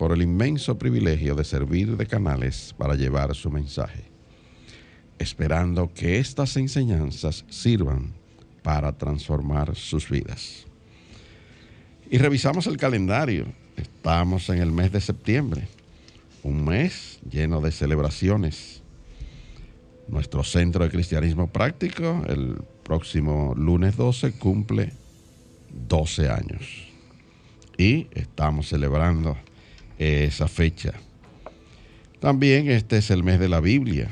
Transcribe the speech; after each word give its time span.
por 0.00 0.12
el 0.12 0.22
inmenso 0.22 0.78
privilegio 0.78 1.34
de 1.34 1.44
servir 1.44 1.94
de 1.98 2.06
canales 2.06 2.74
para 2.78 2.94
llevar 2.94 3.34
su 3.34 3.50
mensaje, 3.50 4.04
esperando 5.18 5.92
que 5.92 6.18
estas 6.18 6.56
enseñanzas 6.56 7.44
sirvan 7.50 8.14
para 8.62 8.96
transformar 8.96 9.76
sus 9.76 10.08
vidas. 10.08 10.64
Y 12.10 12.16
revisamos 12.16 12.66
el 12.66 12.78
calendario. 12.78 13.44
Estamos 13.76 14.48
en 14.48 14.62
el 14.62 14.72
mes 14.72 14.90
de 14.90 15.02
septiembre, 15.02 15.68
un 16.44 16.64
mes 16.64 17.18
lleno 17.30 17.60
de 17.60 17.70
celebraciones. 17.70 18.82
Nuestro 20.08 20.44
centro 20.44 20.82
de 20.82 20.90
cristianismo 20.90 21.48
práctico, 21.48 22.24
el 22.26 22.56
próximo 22.84 23.52
lunes 23.54 23.98
12, 23.98 24.32
cumple 24.38 24.94
12 25.88 26.30
años. 26.30 26.88
Y 27.76 28.06
estamos 28.12 28.70
celebrando 28.70 29.36
esa 30.00 30.48
fecha. 30.48 30.94
También 32.20 32.70
este 32.70 32.98
es 32.98 33.10
el 33.10 33.22
mes 33.22 33.38
de 33.38 33.48
la 33.48 33.60
Biblia 33.60 34.08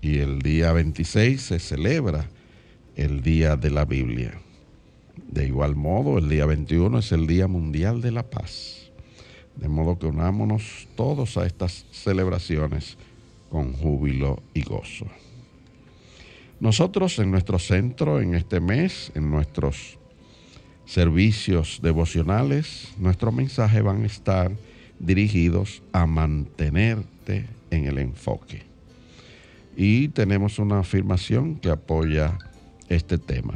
y 0.00 0.18
el 0.18 0.40
día 0.40 0.72
26 0.72 1.40
se 1.40 1.58
celebra 1.58 2.28
el 2.96 3.22
Día 3.22 3.56
de 3.56 3.70
la 3.70 3.84
Biblia. 3.84 4.32
De 5.16 5.46
igual 5.46 5.76
modo, 5.76 6.18
el 6.18 6.28
día 6.28 6.46
21 6.46 6.98
es 6.98 7.12
el 7.12 7.26
Día 7.26 7.46
Mundial 7.46 8.00
de 8.00 8.10
la 8.10 8.22
Paz. 8.22 8.90
De 9.56 9.68
modo 9.68 9.98
que 9.98 10.06
unámonos 10.06 10.88
todos 10.96 11.36
a 11.36 11.46
estas 11.46 11.84
celebraciones 11.90 12.96
con 13.50 13.72
júbilo 13.74 14.42
y 14.54 14.62
gozo. 14.62 15.06
Nosotros 16.58 17.18
en 17.18 17.30
nuestro 17.30 17.58
centro, 17.58 18.20
en 18.20 18.34
este 18.34 18.60
mes, 18.60 19.12
en 19.14 19.30
nuestros 19.30 19.98
servicios 20.86 21.80
devocionales, 21.82 22.94
nuestro 22.98 23.30
mensaje 23.30 23.82
van 23.82 24.04
a 24.04 24.06
estar 24.06 24.52
dirigidos 24.98 25.82
a 25.92 26.06
mantenerte 26.06 27.46
en 27.70 27.86
el 27.86 27.98
enfoque. 27.98 28.62
Y 29.76 30.08
tenemos 30.08 30.58
una 30.58 30.80
afirmación 30.80 31.56
que 31.56 31.70
apoya 31.70 32.38
este 32.88 33.18
tema. 33.18 33.54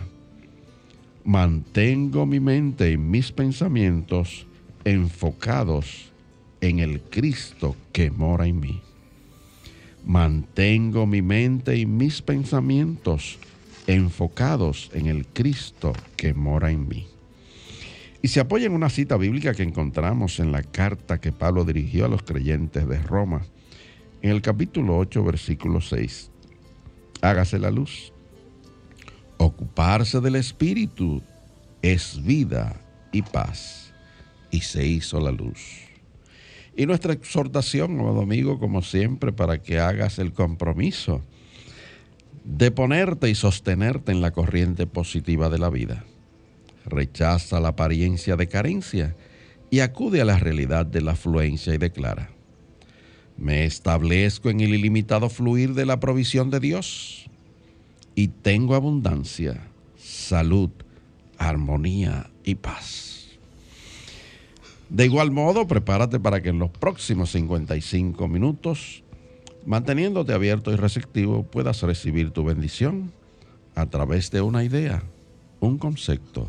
Mantengo 1.25 2.27
mi 2.27 2.41
mente 2.41 2.91
y 2.93 2.97
mis 2.97 3.33
pensamientos 3.33 4.47
enfocados 4.85 6.11
en 6.61 6.79
el 6.79 7.01
Cristo 7.01 7.77
que 7.93 8.11
mora 8.11 8.47
en 8.47 8.61
mí. 8.61 8.81
Mantengo 10.05 11.07
mi 11.07 11.23
mente 11.23 11.77
y 11.77 11.87
mis 11.87 12.23
pensamientos 12.23 13.39
enfocados 13.87 14.91
en 14.95 15.07
el 15.07 15.27
Cristo 15.27 15.93
que 16.17 16.35
mora 16.35 16.71
en 16.71 16.89
mí. 16.89 17.10
Y 18.23 18.29
se 18.29 18.41
apoya 18.41 18.67
en 18.67 18.75
una 18.75 18.91
cita 18.91 19.17
bíblica 19.17 19.55
que 19.55 19.63
encontramos 19.63 20.41
en 20.41 20.53
la 20.53 20.63
carta 20.63 21.21
que 21.21 21.33
Pablo 21.33 21.65
dirigió 21.65 22.05
a 22.05 22.09
los 22.09 22.23
creyentes 22.23 22.87
de 22.87 22.99
Roma, 22.99 23.43
en 24.21 24.31
el 24.31 24.43
capítulo 24.43 24.99
8, 24.99 25.25
versículo 25.25 25.81
6. 25.81 26.31
Hágase 27.23 27.59
la 27.59 27.71
luz. 27.71 28.13
Ocuparse 29.39 30.21
del 30.21 30.37
Espíritu 30.37 31.23
es 31.81 32.23
vida 32.23 32.79
y 33.11 33.23
paz. 33.23 33.95
Y 34.51 34.61
se 34.61 34.87
hizo 34.87 35.19
la 35.21 35.31
luz. 35.31 35.59
Y 36.77 36.85
nuestra 36.85 37.15
exhortación, 37.15 37.99
amado 37.99 38.21
amigo, 38.21 38.59
como 38.59 38.83
siempre, 38.83 39.33
para 39.33 39.63
que 39.63 39.79
hagas 39.79 40.19
el 40.19 40.35
compromiso 40.35 41.23
de 42.45 42.71
ponerte 42.71 43.31
y 43.31 43.35
sostenerte 43.35 44.13
en 44.13 44.21
la 44.21 44.33
corriente 44.33 44.87
positiva 44.87 45.49
de 45.49 45.59
la 45.59 45.71
vida 45.71 46.05
rechaza 46.91 47.61
la 47.61 47.69
apariencia 47.69 48.37
de 48.37 48.49
carencia 48.49 49.17
y 49.71 49.81
acude 49.81 50.21
a 50.21 50.25
la 50.25 50.39
realidad 50.39 50.85
de 50.85 51.01
la 51.01 51.13
afluencia 51.13 51.75
y 51.75 51.79
declara, 51.79 52.31
me 53.37 53.65
establezco 53.65 54.51
en 54.51 54.61
el 54.61 54.75
ilimitado 54.75 55.31
fluir 55.31 55.73
de 55.73 55.87
la 55.87 55.99
provisión 55.99 56.51
de 56.51 56.61
Dios 56.61 57.31
y 58.15 58.29
tengo 58.29 58.75
abundancia, 58.75 59.69
salud, 59.97 60.71
armonía 61.39 62.31
y 62.45 62.57
paz. 62.57 63.39
De 64.91 65.07
igual 65.07 65.31
modo, 65.31 65.67
prepárate 65.67 66.19
para 66.19 66.43
que 66.43 66.49
en 66.49 66.59
los 66.59 66.71
próximos 66.71 67.31
55 67.31 68.29
minutos, 68.29 69.05
manteniéndote 69.65 70.33
abierto 70.33 70.73
y 70.73 70.77
receptivo, 70.77 71.45
puedas 71.45 71.81
recibir 71.83 72.33
tu 72.33 72.45
bendición 72.45 73.13
a 73.75 73.87
través 73.87 74.31
de 74.31 74.41
una 74.41 74.65
idea, 74.65 75.03
un 75.61 75.79
concepto, 75.79 76.49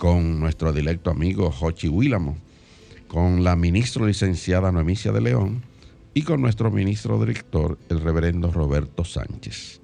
con 0.00 0.40
nuestro 0.40 0.72
directo 0.72 1.10
amigo 1.10 1.50
Jochi 1.50 1.86
Willamo, 1.86 2.38
con 3.06 3.44
la 3.44 3.54
ministra 3.54 4.06
licenciada 4.06 4.72
Noemicia 4.72 5.12
de 5.12 5.20
León 5.20 5.62
y 6.14 6.22
con 6.22 6.40
nuestro 6.40 6.70
ministro 6.70 7.20
director, 7.20 7.76
el 7.90 8.00
reverendo 8.00 8.50
Roberto 8.50 9.04
Sánchez. 9.04 9.82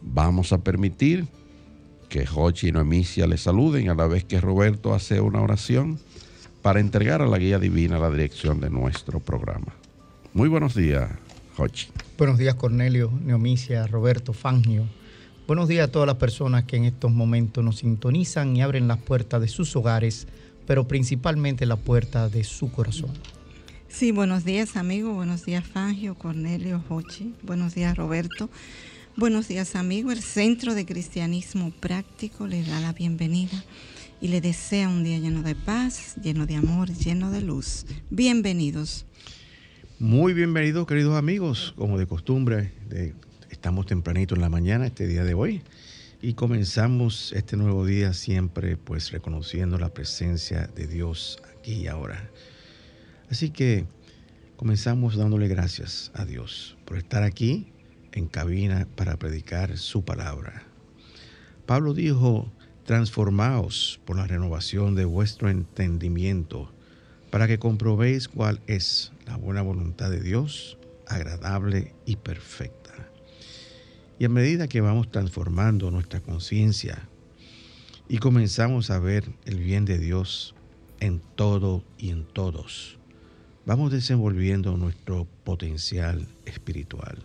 Vamos 0.00 0.52
a 0.52 0.58
permitir 0.58 1.28
que 2.08 2.26
Jochi 2.26 2.70
y 2.70 2.72
Noemicia 2.72 3.28
le 3.28 3.36
saluden 3.36 3.90
a 3.90 3.94
la 3.94 4.08
vez 4.08 4.24
que 4.24 4.40
Roberto 4.40 4.92
hace 4.92 5.20
una 5.20 5.40
oración 5.40 6.00
para 6.60 6.80
entregar 6.80 7.22
a 7.22 7.28
la 7.28 7.38
guía 7.38 7.60
divina 7.60 8.00
la 8.00 8.10
dirección 8.10 8.58
de 8.60 8.70
nuestro 8.70 9.20
programa. 9.20 9.72
Muy 10.32 10.48
buenos 10.48 10.74
días, 10.74 11.08
Jochi. 11.56 11.90
Buenos 12.18 12.38
días, 12.38 12.56
Cornelio, 12.56 13.12
Neomicia, 13.24 13.86
Roberto, 13.86 14.32
Fangio 14.32 14.84
Buenos 15.46 15.68
días 15.68 15.88
a 15.88 15.92
todas 15.92 16.06
las 16.06 16.16
personas 16.16 16.64
que 16.64 16.76
en 16.76 16.86
estos 16.86 17.12
momentos 17.12 17.62
nos 17.62 17.76
sintonizan 17.76 18.56
y 18.56 18.62
abren 18.62 18.88
las 18.88 18.96
puertas 18.96 19.42
de 19.42 19.48
sus 19.48 19.76
hogares, 19.76 20.26
pero 20.66 20.88
principalmente 20.88 21.66
la 21.66 21.76
puerta 21.76 22.30
de 22.30 22.44
su 22.44 22.72
corazón. 22.72 23.10
Sí, 23.86 24.10
buenos 24.10 24.46
días 24.46 24.74
amigos, 24.74 25.14
buenos 25.14 25.44
días 25.44 25.62
Fangio, 25.62 26.14
Cornelio, 26.14 26.82
Hochi, 26.88 27.34
buenos 27.42 27.74
días 27.74 27.94
Roberto, 27.94 28.48
buenos 29.16 29.46
días 29.46 29.76
amigos. 29.76 30.14
El 30.14 30.22
Centro 30.22 30.74
de 30.74 30.86
Cristianismo 30.86 31.72
Práctico 31.78 32.46
le 32.46 32.62
da 32.62 32.80
la 32.80 32.94
bienvenida 32.94 33.62
y 34.22 34.28
le 34.28 34.40
desea 34.40 34.88
un 34.88 35.04
día 35.04 35.18
lleno 35.18 35.42
de 35.42 35.54
paz, 35.54 36.14
lleno 36.22 36.46
de 36.46 36.56
amor, 36.56 36.90
lleno 36.90 37.30
de 37.30 37.42
luz. 37.42 37.84
Bienvenidos. 38.08 39.04
Muy 39.98 40.32
bienvenidos 40.32 40.86
queridos 40.86 41.18
amigos, 41.18 41.74
como 41.76 41.98
de 41.98 42.06
costumbre, 42.06 42.72
de 42.88 43.14
Estamos 43.64 43.86
tempranito 43.86 44.34
en 44.34 44.42
la 44.42 44.50
mañana 44.50 44.84
este 44.88 45.06
día 45.06 45.24
de 45.24 45.32
hoy 45.32 45.62
Y 46.20 46.34
comenzamos 46.34 47.32
este 47.32 47.56
nuevo 47.56 47.86
día 47.86 48.12
siempre 48.12 48.76
pues 48.76 49.10
reconociendo 49.10 49.78
la 49.78 49.88
presencia 49.88 50.66
de 50.66 50.86
Dios 50.86 51.38
aquí 51.50 51.72
y 51.72 51.86
ahora. 51.86 52.28
Así 53.30 53.48
que 53.48 53.86
comenzamos 54.56 55.16
dándole 55.16 55.48
gracias 55.48 56.10
a 56.12 56.26
Dios 56.26 56.76
por 56.84 56.98
estar 56.98 57.22
aquí 57.22 57.72
en 58.12 58.26
cabina 58.26 58.86
para 58.96 59.16
predicar 59.16 59.78
su 59.78 60.04
palabra. 60.04 60.64
Pablo 61.64 61.94
dijo, 61.94 62.52
transformaos 62.84 63.98
por 64.04 64.18
la 64.18 64.26
renovación 64.26 64.94
de 64.94 65.06
vuestro 65.06 65.48
entendimiento 65.48 66.70
para 67.30 67.46
que 67.46 67.58
comprobéis 67.58 68.28
cuál 68.28 68.60
es 68.66 69.10
la 69.24 69.38
buena 69.38 69.62
voluntad 69.62 70.10
de 70.10 70.20
Dios, 70.20 70.76
agradable 71.06 71.94
y 72.04 72.16
perfecta. 72.16 72.83
Y 74.18 74.24
a 74.24 74.28
medida 74.28 74.68
que 74.68 74.80
vamos 74.80 75.10
transformando 75.10 75.90
nuestra 75.90 76.20
conciencia 76.20 77.08
y 78.08 78.18
comenzamos 78.18 78.90
a 78.90 78.98
ver 78.98 79.24
el 79.44 79.58
bien 79.58 79.84
de 79.84 79.98
Dios 79.98 80.54
en 81.00 81.20
todo 81.34 81.82
y 81.98 82.10
en 82.10 82.24
todos, 82.24 82.98
vamos 83.66 83.90
desenvolviendo 83.90 84.76
nuestro 84.76 85.26
potencial 85.42 86.28
espiritual. 86.44 87.18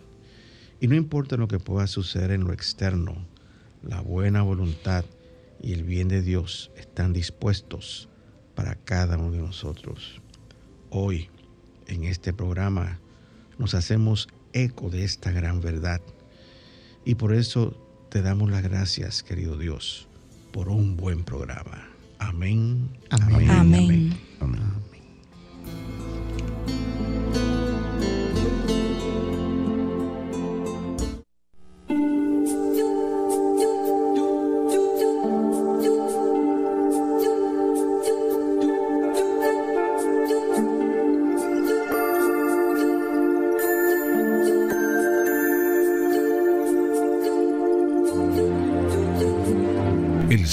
Y 0.80 0.88
no 0.88 0.96
importa 0.96 1.36
lo 1.36 1.46
que 1.46 1.60
pueda 1.60 1.86
suceder 1.86 2.32
en 2.32 2.44
lo 2.44 2.52
externo, 2.52 3.26
la 3.82 4.00
buena 4.00 4.42
voluntad 4.42 5.04
y 5.62 5.74
el 5.74 5.84
bien 5.84 6.08
de 6.08 6.22
Dios 6.22 6.70
están 6.76 7.12
dispuestos 7.12 8.08
para 8.54 8.74
cada 8.74 9.16
uno 9.16 9.30
de 9.30 9.38
nosotros. 9.38 10.20
Hoy, 10.90 11.28
en 11.86 12.04
este 12.04 12.32
programa, 12.32 12.98
nos 13.58 13.74
hacemos 13.74 14.28
eco 14.52 14.90
de 14.90 15.04
esta 15.04 15.30
gran 15.30 15.60
verdad. 15.60 16.00
Y 17.04 17.14
por 17.14 17.34
eso 17.34 17.76
te 18.10 18.22
damos 18.22 18.50
las 18.50 18.62
gracias, 18.62 19.22
querido 19.22 19.56
Dios, 19.56 20.06
por 20.52 20.68
un 20.68 20.96
buen 20.96 21.24
programa. 21.24 21.88
Amén. 22.18 22.90
Amén. 23.10 23.50
amén. 23.50 24.18
amén. 24.40 24.89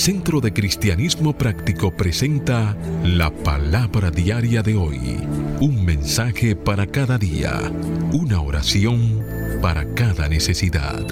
Centro 0.07 0.39
de 0.39 0.53
Cristianismo 0.53 1.37
Práctico 1.37 1.91
presenta 1.91 2.77
la 3.03 3.29
palabra 3.29 4.09
diaria 4.09 4.63
de 4.63 4.73
hoy. 4.73 5.17
Un 5.59 5.83
mensaje 5.83 6.55
para 6.55 6.87
cada 6.87 7.17
día. 7.17 7.59
Una 8.13 8.39
oración 8.39 9.21
para 9.61 9.93
cada 9.95 10.29
necesidad. 10.29 11.05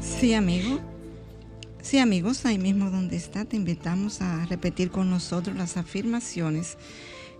Sí, 0.00 0.34
amigo. 0.34 0.78
Sí, 1.82 1.98
amigos, 1.98 2.46
ahí 2.46 2.56
mismo 2.56 2.92
donde 2.92 3.16
está, 3.16 3.44
te 3.44 3.56
invitamos 3.56 4.20
a 4.20 4.46
repetir 4.46 4.92
con 4.92 5.10
nosotros 5.10 5.56
las 5.56 5.76
afirmaciones 5.76 6.78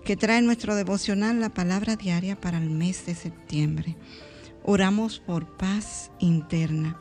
que 0.04 0.16
trae 0.16 0.42
nuestro 0.42 0.75
devocional 0.75 1.38
la 1.38 1.50
palabra 1.50 1.94
diaria 1.94 2.34
para 2.34 2.58
el 2.58 2.69
mes 2.69 3.06
de 3.06 3.14
septiembre. 3.14 3.94
Oramos 4.64 5.20
por 5.20 5.56
paz 5.56 6.10
interna 6.19 6.98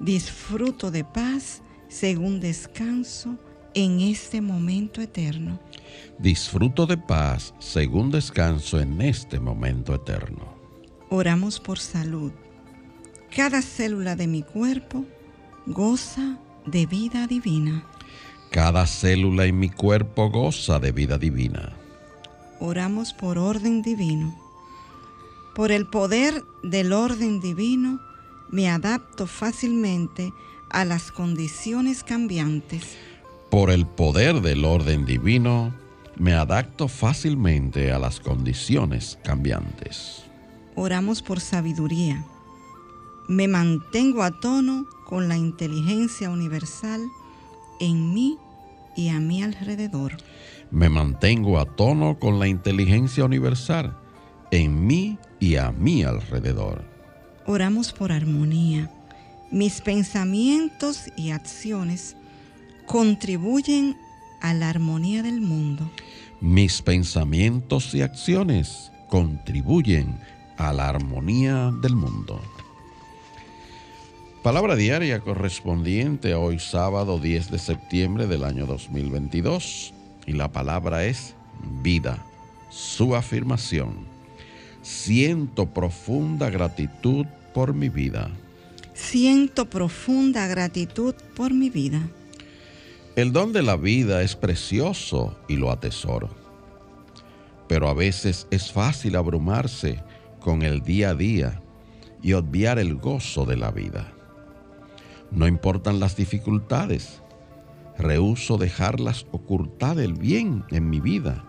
disfruto 0.00 0.90
de 0.90 1.04
paz 1.04 1.62
según 1.88 2.40
descanso 2.40 3.36
en 3.74 4.00
este 4.00 4.40
momento 4.40 5.00
eterno. 5.00 5.58
Disfruto 6.18 6.86
de 6.86 6.96
paz 6.96 7.54
según 7.58 8.10
descanso 8.10 8.80
en 8.80 9.00
este 9.00 9.40
momento 9.40 9.94
eterno. 9.94 10.56
Oramos 11.10 11.60
por 11.60 11.78
salud. 11.78 12.32
Cada 13.34 13.62
célula 13.62 14.16
de 14.16 14.26
mi 14.26 14.42
cuerpo 14.42 15.04
goza 15.66 16.38
de 16.66 16.86
vida 16.86 17.26
divina. 17.26 17.84
Cada 18.50 18.86
célula 18.86 19.44
en 19.44 19.58
mi 19.58 19.68
cuerpo 19.68 20.30
goza 20.30 20.78
de 20.78 20.92
vida 20.92 21.18
divina. 21.18 21.76
Oramos 22.60 23.12
por 23.12 23.38
orden 23.38 23.82
divino. 23.82 24.34
Por 25.54 25.72
el 25.72 25.86
poder 25.86 26.44
del 26.62 26.92
orden 26.92 27.40
divino, 27.40 28.00
me 28.50 28.68
adapto 28.70 29.26
fácilmente 29.26 30.32
a 30.70 30.84
las 30.84 31.12
condiciones 31.12 32.02
cambiantes. 32.04 32.96
Por 33.50 33.70
el 33.70 33.86
poder 33.86 34.40
del 34.40 34.64
orden 34.64 35.04
divino, 35.04 35.74
me 36.16 36.34
adapto 36.34 36.88
fácilmente 36.88 37.92
a 37.92 37.98
las 37.98 38.20
condiciones 38.20 39.18
cambiantes. 39.22 40.24
Oramos 40.74 41.22
por 41.22 41.40
sabiduría. 41.40 42.24
Me 43.28 43.48
mantengo 43.48 44.22
a 44.22 44.30
tono 44.40 44.86
con 45.06 45.28
la 45.28 45.36
inteligencia 45.36 46.30
universal 46.30 47.02
en 47.80 48.12
mí 48.12 48.38
y 48.96 49.08
a 49.08 49.20
mi 49.20 49.42
alrededor. 49.42 50.16
Me 50.70 50.88
mantengo 50.88 51.58
a 51.58 51.64
tono 51.64 52.18
con 52.18 52.38
la 52.38 52.48
inteligencia 52.48 53.24
universal 53.24 53.96
en 54.50 54.86
mí 54.86 55.18
y 55.40 55.56
a 55.56 55.72
mi 55.72 56.02
alrededor 56.02 56.97
oramos 57.48 57.94
por 57.94 58.12
armonía. 58.12 58.90
Mis 59.50 59.80
pensamientos 59.80 61.10
y 61.16 61.30
acciones 61.30 62.14
contribuyen 62.84 63.96
a 64.42 64.52
la 64.52 64.68
armonía 64.68 65.22
del 65.22 65.40
mundo. 65.40 65.90
Mis 66.42 66.82
pensamientos 66.82 67.94
y 67.94 68.02
acciones 68.02 68.92
contribuyen 69.08 70.20
a 70.58 70.74
la 70.74 70.90
armonía 70.90 71.72
del 71.80 71.96
mundo. 71.96 72.38
Palabra 74.42 74.76
diaria 74.76 75.20
correspondiente 75.20 76.34
a 76.34 76.38
hoy 76.38 76.58
sábado 76.58 77.18
10 77.18 77.50
de 77.50 77.58
septiembre 77.58 78.26
del 78.26 78.44
año 78.44 78.66
2022 78.66 79.94
y 80.26 80.32
la 80.32 80.52
palabra 80.52 81.06
es 81.06 81.34
vida, 81.82 82.18
su 82.68 83.16
afirmación. 83.16 84.06
Siento 84.82 85.66
profunda 85.66 86.50
gratitud 86.50 87.26
por 87.58 87.74
mi 87.74 87.88
vida. 87.88 88.30
Siento 88.94 89.68
profunda 89.68 90.46
gratitud 90.46 91.12
por 91.34 91.52
mi 91.52 91.70
vida. 91.70 92.08
El 93.16 93.32
don 93.32 93.52
de 93.52 93.62
la 93.62 93.74
vida 93.74 94.22
es 94.22 94.36
precioso 94.36 95.36
y 95.48 95.56
lo 95.56 95.72
atesoro. 95.72 96.28
Pero 97.66 97.88
a 97.88 97.94
veces 97.94 98.46
es 98.52 98.70
fácil 98.70 99.16
abrumarse 99.16 100.00
con 100.38 100.62
el 100.62 100.82
día 100.82 101.10
a 101.10 101.14
día 101.16 101.60
y 102.22 102.34
obviar 102.34 102.78
el 102.78 102.94
gozo 102.94 103.44
de 103.44 103.56
la 103.56 103.72
vida. 103.72 104.06
No 105.32 105.48
importan 105.48 105.98
las 105.98 106.14
dificultades, 106.14 107.22
rehuso 107.98 108.56
dejarlas 108.56 109.26
ocultar 109.32 109.98
el 109.98 110.14
bien 110.14 110.62
en 110.70 110.88
mi 110.88 111.00
vida 111.00 111.44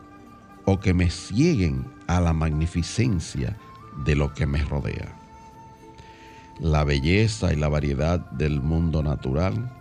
o 0.66 0.80
que 0.80 0.96
me 0.96 1.12
cieguen 1.12 1.86
a 2.08 2.20
la 2.20 2.34
magnificencia 2.34 3.56
de 4.06 4.16
lo 4.16 4.34
que 4.34 4.48
me 4.48 4.66
rodea 4.66 5.19
la 6.60 6.84
belleza 6.84 7.54
y 7.54 7.56
la 7.56 7.70
variedad 7.70 8.20
del 8.32 8.62
mundo 8.62 9.02
natural 9.02 9.72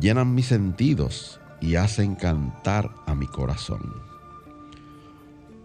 llenan 0.00 0.34
mis 0.34 0.46
sentidos 0.46 1.40
y 1.60 1.76
hacen 1.76 2.14
cantar 2.14 2.90
a 3.06 3.14
mi 3.14 3.26
corazón. 3.26 3.94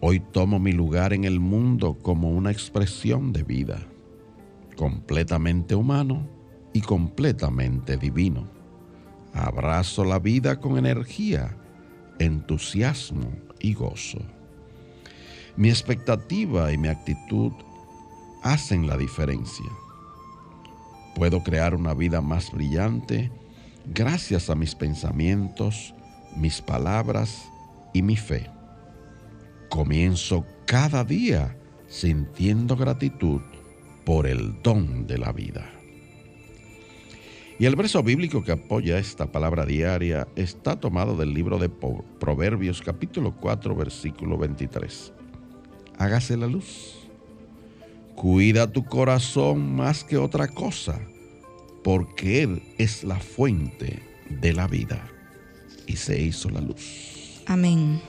Hoy 0.02 0.20
tomo 0.20 0.60
mi 0.60 0.72
lugar 0.72 1.14
en 1.14 1.24
el 1.24 1.40
mundo 1.40 1.98
como 2.02 2.30
una 2.30 2.52
expresión 2.52 3.34
de 3.34 3.44
vida, 3.44 3.80
completamente 4.76 5.76
humano 5.76 6.28
y 6.74 6.82
completamente 6.82 7.98
divino. 7.98 8.48
Abrazo 9.34 10.04
la 10.04 10.20
vida 10.20 10.60
con 10.60 10.78
energía, 10.78 11.56
entusiasmo 12.20 13.32
y 13.60 13.74
gozo. 13.74 14.20
Mi 15.56 15.70
expectativa 15.70 16.72
y 16.72 16.78
mi 16.78 16.88
actitud 16.88 17.52
hacen 18.44 18.88
la 18.88 18.96
diferencia 18.96 19.66
Puedo 21.16 21.44
crear 21.44 21.75
una 21.75 21.94
vida 21.94 22.22
más 22.22 22.51
brillante 22.51 23.32
gracias 23.94 24.50
a 24.50 24.56
mis 24.56 24.75
pensamientos, 24.75 25.94
mis 26.36 26.62
palabras 26.62 27.50
y 27.94 28.01
mi 28.01 28.16
fe. 28.16 28.50
Comienzo 29.70 30.46
cada 30.66 31.04
día 31.04 31.58
sintiendo 31.88 32.75
gratitud 32.75 33.42
por 34.06 34.28
el 34.28 34.62
don 34.62 35.08
de 35.08 35.18
la 35.18 35.32
vida. 35.32 35.70
Y 37.60 37.66
el 37.66 37.75
verso 37.75 38.01
bíblico 38.01 38.42
que 38.42 38.54
apoya 38.54 39.00
esta 39.00 39.32
palabra 39.32 39.66
diaria 39.66 40.28
está 40.38 40.80
tomado 40.80 41.18
del 41.18 41.34
libro 41.34 41.60
de 41.60 41.68
Proverbios 41.68 42.82
capítulo 42.82 43.36
4 43.36 43.75
versículo 43.75 44.38
23. 44.38 45.12
Hágase 45.98 46.38
la 46.38 46.48
luz 46.48 46.99
Cuida 48.20 48.70
tu 48.70 48.84
corazón 48.84 49.78
más 49.78 50.04
que 50.04 50.18
otra 50.18 50.50
cosa, 50.50 51.00
porque 51.86 52.44
Él 52.44 52.62
es 52.78 53.06
la 53.06 53.18
fuente 53.18 54.04
de 54.30 54.52
la 54.52 54.68
vida. 54.68 55.02
Y 55.88 55.96
se 55.96 56.20
hizo 56.20 56.50
la 56.50 56.60
luz. 56.60 57.42
Amén. 57.46 58.02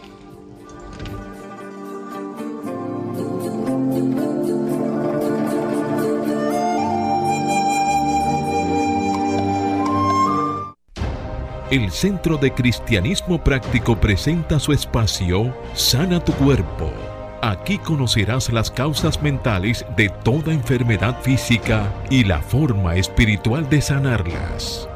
El 11.70 11.88
Centro 11.92 12.36
de 12.36 12.52
Cristianismo 12.52 13.44
Práctico 13.44 14.00
presenta 14.00 14.58
su 14.58 14.72
espacio 14.72 15.56
Sana 15.74 16.18
tu 16.18 16.32
Cuerpo. 16.32 17.09
Aquí 17.42 17.78
conocerás 17.78 18.52
las 18.52 18.70
causas 18.70 19.22
mentales 19.22 19.86
de 19.96 20.10
toda 20.24 20.52
enfermedad 20.52 21.22
física 21.22 21.90
y 22.10 22.24
la 22.24 22.42
forma 22.42 22.96
espiritual 22.96 23.66
de 23.70 23.80
sanarlas. 23.80 24.86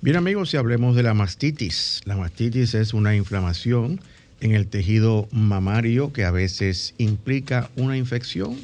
Bien 0.00 0.16
amigos, 0.16 0.50
si 0.50 0.56
hablemos 0.56 0.94
de 0.94 1.02
la 1.02 1.12
mastitis. 1.12 2.02
La 2.04 2.16
mastitis 2.16 2.74
es 2.74 2.94
una 2.94 3.16
inflamación 3.16 4.00
en 4.40 4.52
el 4.52 4.68
tejido 4.68 5.26
mamario 5.32 6.12
que 6.12 6.24
a 6.24 6.30
veces 6.30 6.94
implica 6.98 7.68
una 7.74 7.96
infección. 7.96 8.56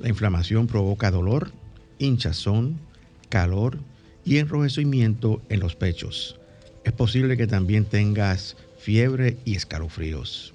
La 0.00 0.08
inflamación 0.08 0.66
provoca 0.66 1.12
dolor, 1.12 1.52
hinchazón, 1.98 2.80
calor, 3.28 3.78
y 4.24 4.38
enrojecimiento 4.38 5.42
en 5.48 5.60
los 5.60 5.76
pechos. 5.76 6.40
Es 6.84 6.92
posible 6.92 7.36
que 7.36 7.46
también 7.46 7.84
tengas 7.84 8.56
fiebre 8.78 9.36
y 9.44 9.54
escalofríos. 9.54 10.53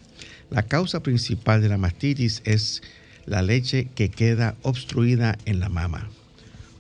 La 0.49 0.63
causa 0.63 1.03
principal 1.03 1.61
de 1.61 1.69
la 1.69 1.77
mastitis 1.77 2.41
es 2.43 2.81
la 3.25 3.41
leche 3.41 3.87
que 3.93 4.09
queda 4.09 4.55
obstruida 4.63 5.37
en 5.45 5.59
la 5.59 5.69
mama. 5.69 6.09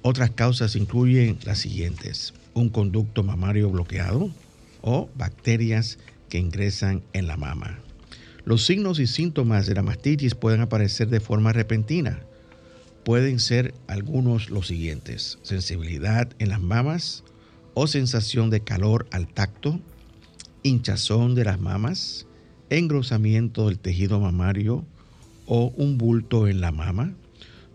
Otras 0.01 0.31
causas 0.31 0.75
incluyen 0.75 1.37
las 1.43 1.59
siguientes. 1.59 2.33
Un 2.53 2.69
conducto 2.69 3.21
mamario 3.21 3.69
bloqueado 3.69 4.31
o 4.81 5.09
bacterias 5.15 5.99
que 6.29 6.39
ingresan 6.39 7.03
en 7.13 7.27
la 7.27 7.37
mama. 7.37 7.79
Los 8.45 8.65
signos 8.65 8.99
y 8.99 9.05
síntomas 9.05 9.67
de 9.67 9.75
la 9.75 9.83
mastitis 9.83 10.33
pueden 10.33 10.61
aparecer 10.61 11.09
de 11.09 11.19
forma 11.19 11.53
repentina, 11.53 12.19
pueden 13.03 13.39
ser 13.39 13.75
algunos 13.87 14.49
los 14.49 14.67
siguientes. 14.67 15.37
Sensibilidad 15.43 16.29
en 16.39 16.49
las 16.49 16.61
mamas 16.61 17.23
o 17.75 17.85
sensación 17.85 18.49
de 18.49 18.61
calor 18.61 19.07
al 19.11 19.27
tacto, 19.27 19.79
hinchazón 20.63 21.35
de 21.35 21.45
las 21.45 21.59
mamas, 21.59 22.25
engrosamiento 22.69 23.67
del 23.67 23.79
tejido 23.79 24.19
mamario 24.19 24.85
o 25.45 25.73
un 25.75 25.97
bulto 25.97 26.47
en 26.47 26.61
la 26.61 26.71
mama, 26.71 27.13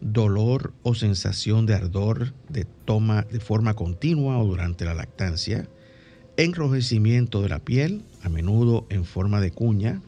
dolor 0.00 0.72
o 0.82 0.94
sensación 0.94 1.66
de 1.66 1.74
ardor 1.74 2.32
de 2.48 2.64
toma 2.84 3.22
de 3.22 3.40
forma 3.40 3.74
continua 3.74 4.38
o 4.38 4.46
durante 4.46 4.84
la 4.84 4.94
lactancia, 4.94 5.68
enrojecimiento 6.36 7.42
de 7.42 7.48
la 7.48 7.58
piel, 7.58 8.02
a 8.22 8.28
menudo 8.28 8.86
en 8.90 9.04
forma 9.04 9.40
de 9.40 9.50
cuña, 9.50 10.02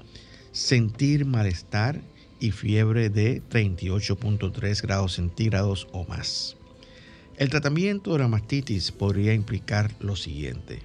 sentir 0.52 1.24
malestar 1.24 2.00
y 2.40 2.50
fiebre 2.50 3.08
de 3.08 3.42
38.3 3.50 4.82
grados 4.82 5.14
centígrados 5.14 5.88
o 5.92 6.04
más. 6.04 6.56
El 7.36 7.50
tratamiento 7.50 8.12
de 8.12 8.20
la 8.20 8.28
mastitis 8.28 8.92
podría 8.92 9.34
implicar 9.34 9.94
lo 10.00 10.16
siguiente. 10.16 10.80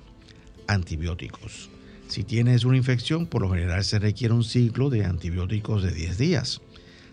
Antibióticos. 0.67 1.69
Si 2.11 2.25
tienes 2.25 2.65
una 2.65 2.75
infección, 2.75 3.25
por 3.25 3.41
lo 3.41 3.51
general 3.51 3.85
se 3.85 3.97
requiere 3.97 4.33
un 4.33 4.43
ciclo 4.43 4.89
de 4.89 5.05
antibióticos 5.05 5.81
de 5.81 5.93
10 5.93 6.17
días. 6.17 6.61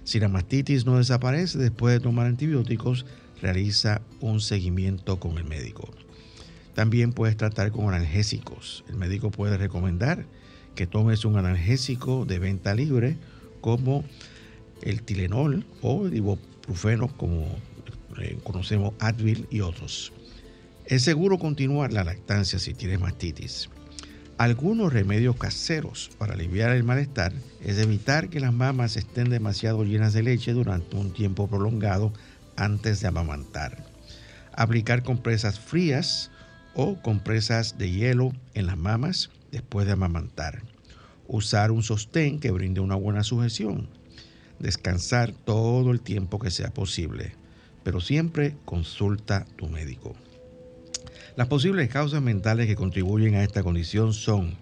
Si 0.03 0.19
la 0.19 0.27
mastitis 0.27 0.87
no 0.87 0.99
desaparece 0.99 1.57
después 1.57 1.95
de 1.95 2.01
tomar 2.01 2.27
antibióticos, 2.27 3.07
realiza 3.41 4.03
un 4.19 4.41
seguimiento 4.41 5.21
con 5.21 5.39
el 5.39 5.45
médico. 5.45 5.89
También 6.75 7.13
puedes 7.13 7.37
tratar 7.37 7.71
con 7.71 7.95
analgésicos. 7.95 8.85
El 8.89 8.97
médico 8.97 9.31
puede 9.31 9.57
recomendar 9.57 10.27
que 10.75 10.89
tomes 10.89 11.25
un 11.25 11.37
analgésico 11.37 12.25
de 12.25 12.41
venta 12.41 12.75
libre 12.75 13.19
como 13.61 14.03
el 14.83 15.05
Tilenol 15.05 15.65
o 15.81 16.07
el 16.07 16.17
ibuprofeno, 16.17 17.07
como 17.17 17.47
eh, 18.21 18.37
conocemos 18.43 18.95
Advil 18.99 19.47
y 19.49 19.61
otros. 19.61 20.13
Es 20.87 21.03
seguro 21.03 21.39
continuar 21.39 21.93
la 21.93 22.03
lactancia 22.03 22.59
si 22.59 22.75
tienes 22.75 22.99
mastitis. 22.99 23.71
Algunos 24.39 24.93
remedios 24.93 25.37
caseros 25.37 26.11
para 26.17 26.35
aliviar 26.35 26.71
el 26.71 26.85
malestar 26.85 27.33
es 27.61 27.79
evitar 27.79 28.29
que 28.29 28.41
las 28.41 28.53
mamas 28.53 28.97
estén 28.97 29.29
demasiado 29.31 29.85
llenas 29.85 30.13
de 30.13 30.23
leche 30.23 30.53
durante 30.53 30.97
un 30.97 31.13
tiempo 31.13 31.49
prolongado 31.49 32.13
antes 32.57 33.01
de 33.01 33.09
amamantar. 33.09 33.85
Aplicar 34.53 35.03
compresas 35.03 35.61
frías 35.61 36.31
o 36.75 37.03
compresas 37.03 37.79
de 37.79 37.91
hielo 37.91 38.33
en 38.55 38.67
las 38.67 38.79
mamas 38.79 39.31
después 39.51 39.87
de 39.87 39.93
amamantar 39.93 40.63
usar 41.29 41.71
un 41.71 41.83
sostén 41.83 42.41
que 42.41 42.51
brinde 42.51 42.81
una 42.81 42.97
buena 42.97 43.23
sujeción, 43.23 43.89
descansar 44.59 45.33
todo 45.33 45.93
el 45.93 46.01
tiempo 46.01 46.39
que 46.39 46.51
sea 46.51 46.71
posible, 46.71 47.35
pero 47.85 48.01
siempre 48.01 48.57
consulta 48.65 49.47
tu 49.57 49.69
médico. 49.69 50.17
Las 51.39 51.47
posibles 51.47 51.89
causas 51.89 52.21
mentales 52.21 52.67
que 52.67 52.75
contribuyen 52.75 53.37
a 53.37 53.45
esta 53.45 53.63
condición 53.63 54.13
son 54.13 54.57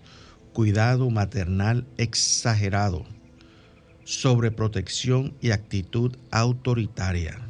cuidado 0.52 1.08
maternal 1.08 1.86
exagerado, 1.96 3.06
sobreprotección 4.04 5.32
y 5.40 5.52
actitud 5.52 6.14
autoritaria. 6.30 7.40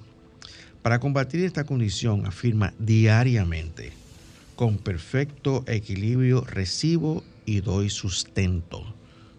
Para 0.81 1.01
combatir 1.01 1.45
esta 1.45 1.65
condición 1.65 2.25
afirma 2.25 2.73
diariamente, 2.79 3.93
con 4.55 4.79
perfecto 4.79 5.65
equilibrio 5.67 6.43
recibo 6.43 7.25
y 7.45 7.63
doy 7.63 7.91
sustento 7.91 8.95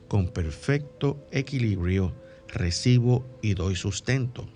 con 0.09 0.27
perfecto 0.27 1.25
equilibrio 1.31 2.13
recibo 2.49 3.25
y 3.41 3.53
doy 3.53 3.77
sustento. 3.77 4.49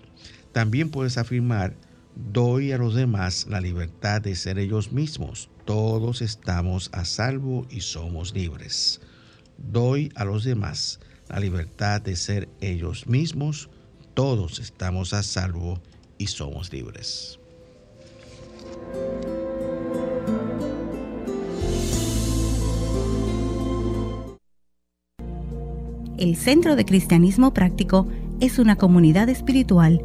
También 0.52 0.90
puedes 0.90 1.16
afirmar, 1.16 1.72
doy 2.14 2.72
a 2.72 2.78
los 2.78 2.94
demás 2.94 3.46
la 3.48 3.60
libertad 3.60 4.20
de 4.20 4.34
ser 4.34 4.58
ellos 4.58 4.92
mismos. 4.92 5.48
Todos 5.64 6.22
estamos 6.22 6.90
a 6.92 7.04
salvo 7.04 7.66
y 7.70 7.80
somos 7.80 8.34
libres. 8.34 9.00
Doy 9.58 10.10
a 10.14 10.24
los 10.24 10.44
demás 10.44 11.00
la 11.28 11.40
libertad 11.40 12.00
de 12.00 12.16
ser 12.16 12.48
ellos 12.60 13.06
mismos. 13.06 13.70
Todos 14.14 14.58
estamos 14.58 15.12
a 15.12 15.22
salvo 15.22 15.80
y 16.18 16.26
somos 16.26 16.72
libres. 16.72 17.38
el 26.22 26.36
Centro 26.36 26.76
de 26.76 26.84
Cristianismo 26.84 27.52
Práctico 27.52 28.06
es 28.38 28.60
una 28.60 28.76
comunidad 28.76 29.28
espiritual 29.28 30.04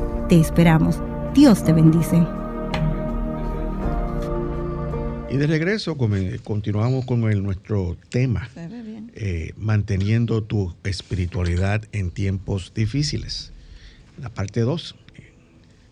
Te 0.31 0.39
esperamos. 0.39 0.95
Dios 1.33 1.61
te 1.65 1.73
bendice. 1.73 2.25
Y 5.29 5.35
de 5.35 5.45
regreso 5.45 5.97
continuamos 5.97 7.03
con 7.03 7.19
nuestro 7.19 7.97
tema, 8.07 8.49
eh, 9.13 9.51
manteniendo 9.57 10.41
tu 10.41 10.73
espiritualidad 10.85 11.83
en 11.91 12.11
tiempos 12.11 12.71
difíciles. 12.73 13.51
La 14.21 14.29
parte 14.29 14.61
2. 14.61 14.95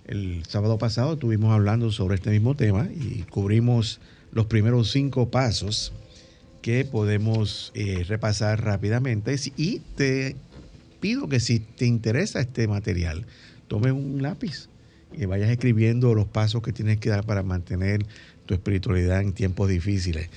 El 0.07 0.45
sábado 0.45 0.77
pasado 0.77 1.15
estuvimos 1.15 1.51
hablando 1.51 1.91
sobre 1.91 2.15
este 2.15 2.29
mismo 2.29 2.55
tema 2.55 2.87
y 2.95 3.23
cubrimos 3.23 3.99
los 4.31 4.45
primeros 4.45 4.89
cinco 4.89 5.29
pasos 5.29 5.91
que 6.61 6.85
podemos 6.85 7.73
eh, 7.75 8.05
repasar 8.07 8.63
rápidamente. 8.63 9.35
Y 9.57 9.79
te 9.97 10.37
pido 11.01 11.27
que 11.27 11.41
si 11.41 11.59
te 11.59 11.85
interesa 11.85 12.39
este 12.39 12.69
material, 12.69 13.25
tomes 13.69 13.93
un 13.93 14.21
lápiz 14.21 14.67
y 15.13 15.25
vayas 15.25 15.49
escribiendo 15.49 16.13
los 16.13 16.25
pasos 16.25 16.61
que 16.61 16.73
tienes 16.73 16.97
que 16.97 17.09
dar 17.09 17.25
para 17.25 17.43
mantener 17.43 18.05
tu 18.45 18.53
espiritualidad 18.53 19.21
en 19.21 19.31
tiempos 19.31 19.69
difíciles. 19.69 20.29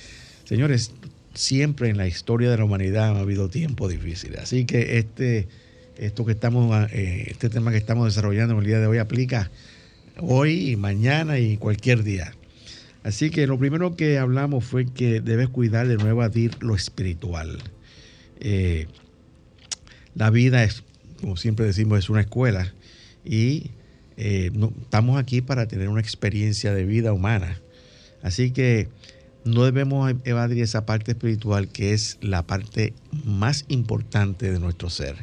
Señores, 0.45 0.91
siempre 1.33 1.89
en 1.89 1.97
la 1.97 2.07
historia 2.07 2.49
de 2.49 2.57
la 2.57 2.63
humanidad 2.63 3.17
ha 3.17 3.19
habido 3.19 3.49
tiempos 3.49 3.91
difíciles. 3.91 4.39
Así 4.39 4.65
que 4.65 4.99
este, 4.99 5.47
esto 5.97 6.25
que 6.25 6.31
estamos, 6.31 6.89
eh, 6.91 7.25
este 7.27 7.49
tema 7.49 7.71
que 7.71 7.77
estamos 7.77 8.05
desarrollando 8.05 8.53
en 8.53 8.59
el 8.61 8.65
día 8.65 8.79
de 8.79 8.87
hoy 8.87 8.99
aplica 8.99 9.51
hoy 10.19 10.75
mañana 10.75 11.39
y 11.39 11.57
cualquier 11.57 12.03
día. 12.03 12.33
Así 13.03 13.31
que 13.31 13.47
lo 13.47 13.59
primero 13.59 13.95
que 13.95 14.17
hablamos 14.17 14.63
fue 14.63 14.85
que 14.85 15.19
debes 15.19 15.49
cuidar 15.49 15.87
de 15.87 15.97
no 15.97 16.07
evadir 16.07 16.63
lo 16.63 16.75
espiritual. 16.75 17.57
Eh, 18.39 18.87
la 20.15 20.29
vida 20.29 20.63
es, 20.63 20.83
como 21.19 21.35
siempre 21.35 21.65
decimos, 21.65 21.99
es 21.99 22.09
una 22.09 22.21
escuela 22.21 22.73
y 23.25 23.71
eh, 24.17 24.51
estamos 24.81 25.17
aquí 25.17 25.41
para 25.41 25.67
tener 25.67 25.89
una 25.89 26.01
experiencia 26.01 26.73
de 26.73 26.85
vida 26.85 27.13
humana. 27.13 27.59
Así 28.21 28.51
que 28.51 28.87
no 29.43 29.65
debemos 29.65 30.13
evadir 30.23 30.63
esa 30.63 30.85
parte 30.85 31.11
espiritual 31.11 31.67
que 31.67 31.93
es 31.93 32.17
la 32.21 32.43
parte 32.43 32.93
más 33.25 33.65
importante 33.67 34.51
de 34.51 34.59
nuestro 34.59 34.89
ser. 34.89 35.15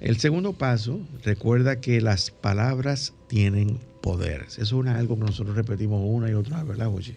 El 0.00 0.18
segundo 0.18 0.54
paso, 0.54 1.00
recuerda 1.24 1.80
que 1.80 2.00
las 2.00 2.30
palabras 2.30 3.12
tienen 3.28 3.78
poder. 4.00 4.46
Eso 4.56 4.82
es 4.82 4.88
algo 4.88 5.18
que 5.18 5.24
nosotros 5.26 5.54
repetimos 5.56 6.02
una 6.02 6.30
y 6.30 6.32
otra 6.32 6.58
vez, 6.58 6.68
¿verdad, 6.68 6.88
Oye? 6.88 7.16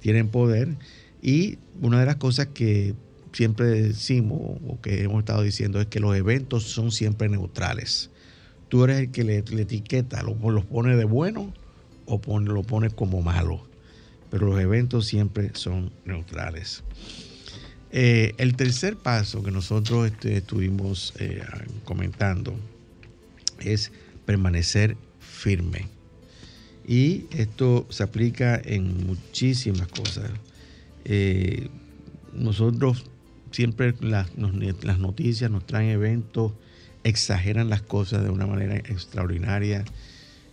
Tienen 0.00 0.28
poder 0.28 0.76
y 1.20 1.58
una 1.80 1.98
de 1.98 2.06
las 2.06 2.16
cosas 2.16 2.46
que 2.54 2.94
siempre 3.32 3.66
decimos 3.66 4.40
o 4.68 4.80
que 4.80 5.02
hemos 5.02 5.18
estado 5.18 5.42
diciendo 5.42 5.80
es 5.80 5.88
que 5.88 5.98
los 5.98 6.14
eventos 6.14 6.62
son 6.62 6.92
siempre 6.92 7.28
neutrales. 7.28 8.10
Tú 8.68 8.84
eres 8.84 8.98
el 8.98 9.10
que 9.10 9.24
le, 9.24 9.38
etiqueta, 9.38 10.22
los 10.22 10.40
lo 10.40 10.64
pone 10.64 10.96
de 10.96 11.04
bueno 11.04 11.52
o 12.06 12.20
lo 12.40 12.62
pone 12.62 12.90
como 12.90 13.22
malo 13.22 13.66
pero 14.30 14.46
los 14.46 14.60
eventos 14.60 15.06
siempre 15.06 15.50
son 15.54 15.90
neutrales. 16.04 16.82
Eh, 17.90 18.34
el 18.38 18.56
tercer 18.56 18.96
paso 18.96 19.42
que 19.42 19.50
nosotros 19.50 20.06
este, 20.06 20.38
estuvimos 20.38 21.14
eh, 21.18 21.42
comentando 21.84 22.54
es 23.60 23.92
permanecer 24.24 24.96
firme. 25.20 25.88
Y 26.86 27.24
esto 27.30 27.86
se 27.88 28.02
aplica 28.02 28.60
en 28.62 29.06
muchísimas 29.06 29.88
cosas. 29.88 30.30
Eh, 31.04 31.68
nosotros 32.32 33.06
siempre 33.50 33.94
las, 34.00 34.36
noticias 34.36 35.50
nos 35.50 35.66
traen 35.66 35.90
eventos, 35.90 36.52
exageran 37.06 37.70
las 37.70 37.82
cosas 37.82 38.22
de 38.22 38.30
una 38.30 38.46
manera 38.46 38.76
extraordinaria 38.76 39.84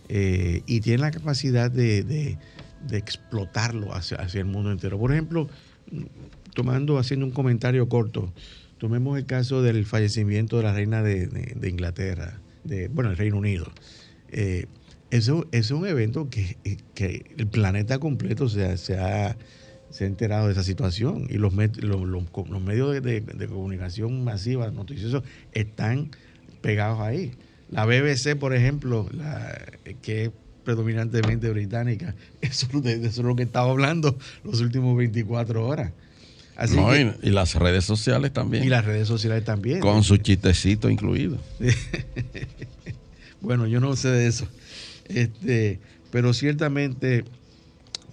y 0.08 0.80
tienen 0.80 1.00
la 1.00 1.10
capacidad 1.10 1.70
de 1.70 2.36
de 2.86 2.98
explotarlo 2.98 3.94
hacia, 3.94 4.18
el 4.34 4.44
mundo 4.44 4.70
entero. 4.70 4.98
Por 4.98 5.12
ejemplo, 5.12 5.48
tomando, 6.54 6.98
haciendo 6.98 7.26
un 7.26 7.32
comentario 7.32 7.88
corto, 7.88 8.32
tomemos 8.78 9.18
el 9.18 9.26
caso 9.26 9.62
del 9.62 9.84
fallecimiento 9.86 10.56
de 10.58 10.62
la 10.62 10.72
reina 10.72 11.02
de, 11.02 11.68
Inglaterra, 11.68 12.40
de, 12.64 12.88
bueno, 12.88 13.10
el 13.10 13.16
Reino 13.16 13.38
Unido. 13.38 13.66
Eh, 14.30 14.66
eso, 15.10 15.46
es 15.52 15.70
un 15.70 15.86
evento 15.86 16.28
que, 16.28 16.56
el 17.36 17.46
planeta 17.46 17.98
completo 17.98 18.48
se, 18.48 18.64
ha, 18.98 19.36
enterado 20.00 20.46
de 20.46 20.52
esa 20.52 20.64
situación 20.64 21.28
y 21.30 21.34
los, 21.34 21.54
los, 21.54 22.62
medios 22.62 23.02
de, 23.02 23.48
comunicación 23.48 24.24
masiva, 24.24 24.70
noticiosos, 24.70 25.22
están 25.52 26.10
pegados 26.64 26.98
ahí. 27.00 27.32
La 27.70 27.84
BBC, 27.84 28.36
por 28.36 28.54
ejemplo, 28.54 29.06
la, 29.12 29.54
que 30.00 30.32
predominantemente 30.64 31.50
británica. 31.50 32.14
Eso, 32.40 32.66
es 32.82 33.18
lo 33.18 33.36
que 33.36 33.42
estaba 33.42 33.70
hablando 33.70 34.16
los 34.44 34.62
últimos 34.62 34.96
24 34.96 35.66
horas. 35.66 35.92
y, 37.22 37.30
las 37.30 37.54
redes 37.54 37.84
sociales 37.84 38.32
también. 38.32 38.64
Y 38.64 38.68
las 38.68 38.86
redes 38.86 39.06
sociales 39.06 39.44
también. 39.44 39.80
Con 39.80 40.02
su 40.04 40.16
chistecito 40.16 40.88
incluido. 40.88 41.38
bueno, 43.42 43.66
yo 43.66 43.78
no 43.80 43.94
sé 43.94 44.08
de 44.08 44.26
eso. 44.26 44.48
Este, 45.08 45.80
pero 46.10 46.32
ciertamente 46.32 47.24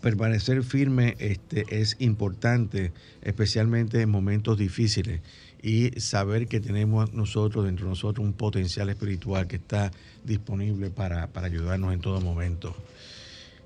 permanecer 0.02 0.64
firme 0.64 1.16
este, 1.20 1.64
es 1.70 1.96
importante, 2.00 2.92
especialmente 3.22 4.02
en 4.02 4.10
momentos 4.10 4.58
difíciles 4.58 5.22
y 5.62 6.00
saber 6.00 6.48
que 6.48 6.60
tenemos 6.60 7.14
nosotros, 7.14 7.66
dentro 7.66 7.86
de 7.86 7.92
nosotros, 7.92 8.26
un 8.26 8.34
potencial 8.34 8.90
espiritual 8.90 9.48
que 9.48 9.58
está 9.58 9.92
disponible 10.24 10.90
para, 10.90 11.30
ayudarnos 11.36 11.94
en 11.94 12.02
todo 12.02 12.20
momento. 12.22 12.76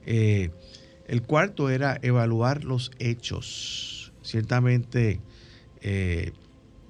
Eh, 0.05 0.51
el 1.07 1.21
cuarto 1.21 1.69
era 1.69 1.99
evaluar 2.01 2.63
los 2.63 2.91
hechos. 2.99 4.11
Ciertamente 4.21 5.19
eh, 5.81 6.31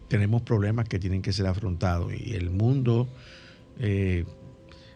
tenemos 0.07 0.41
problemas 0.41 0.87
que 0.87 0.99
tienen 0.99 1.21
que 1.21 1.33
ser 1.33 1.45
afrontados 1.47 2.13
y 2.13 2.33
el 2.33 2.49
mundo 2.49 3.07
eh, 3.79 4.25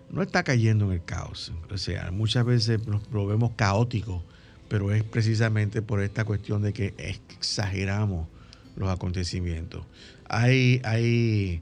no 0.10 0.22
está 0.22 0.44
cayendo 0.44 0.86
en 0.86 0.94
el 0.94 1.04
caos. 1.04 1.52
O 1.70 1.78
sea, 1.78 2.12
muchas 2.12 2.46
veces 2.46 2.80
lo 3.12 3.28
vemos 3.28 3.52
caótico, 3.56 4.24
pero 4.70 4.92
es 4.92 5.04
precisamente 5.04 5.82
por 5.82 6.02
esta 6.02 6.26
cuestión 6.26 6.62
de 6.62 6.74
que 6.74 6.94
exageramos 6.98 8.28
los 8.80 8.90
acontecimientos. 8.90 9.86
Hay, 10.28 10.82
hay, 10.84 11.62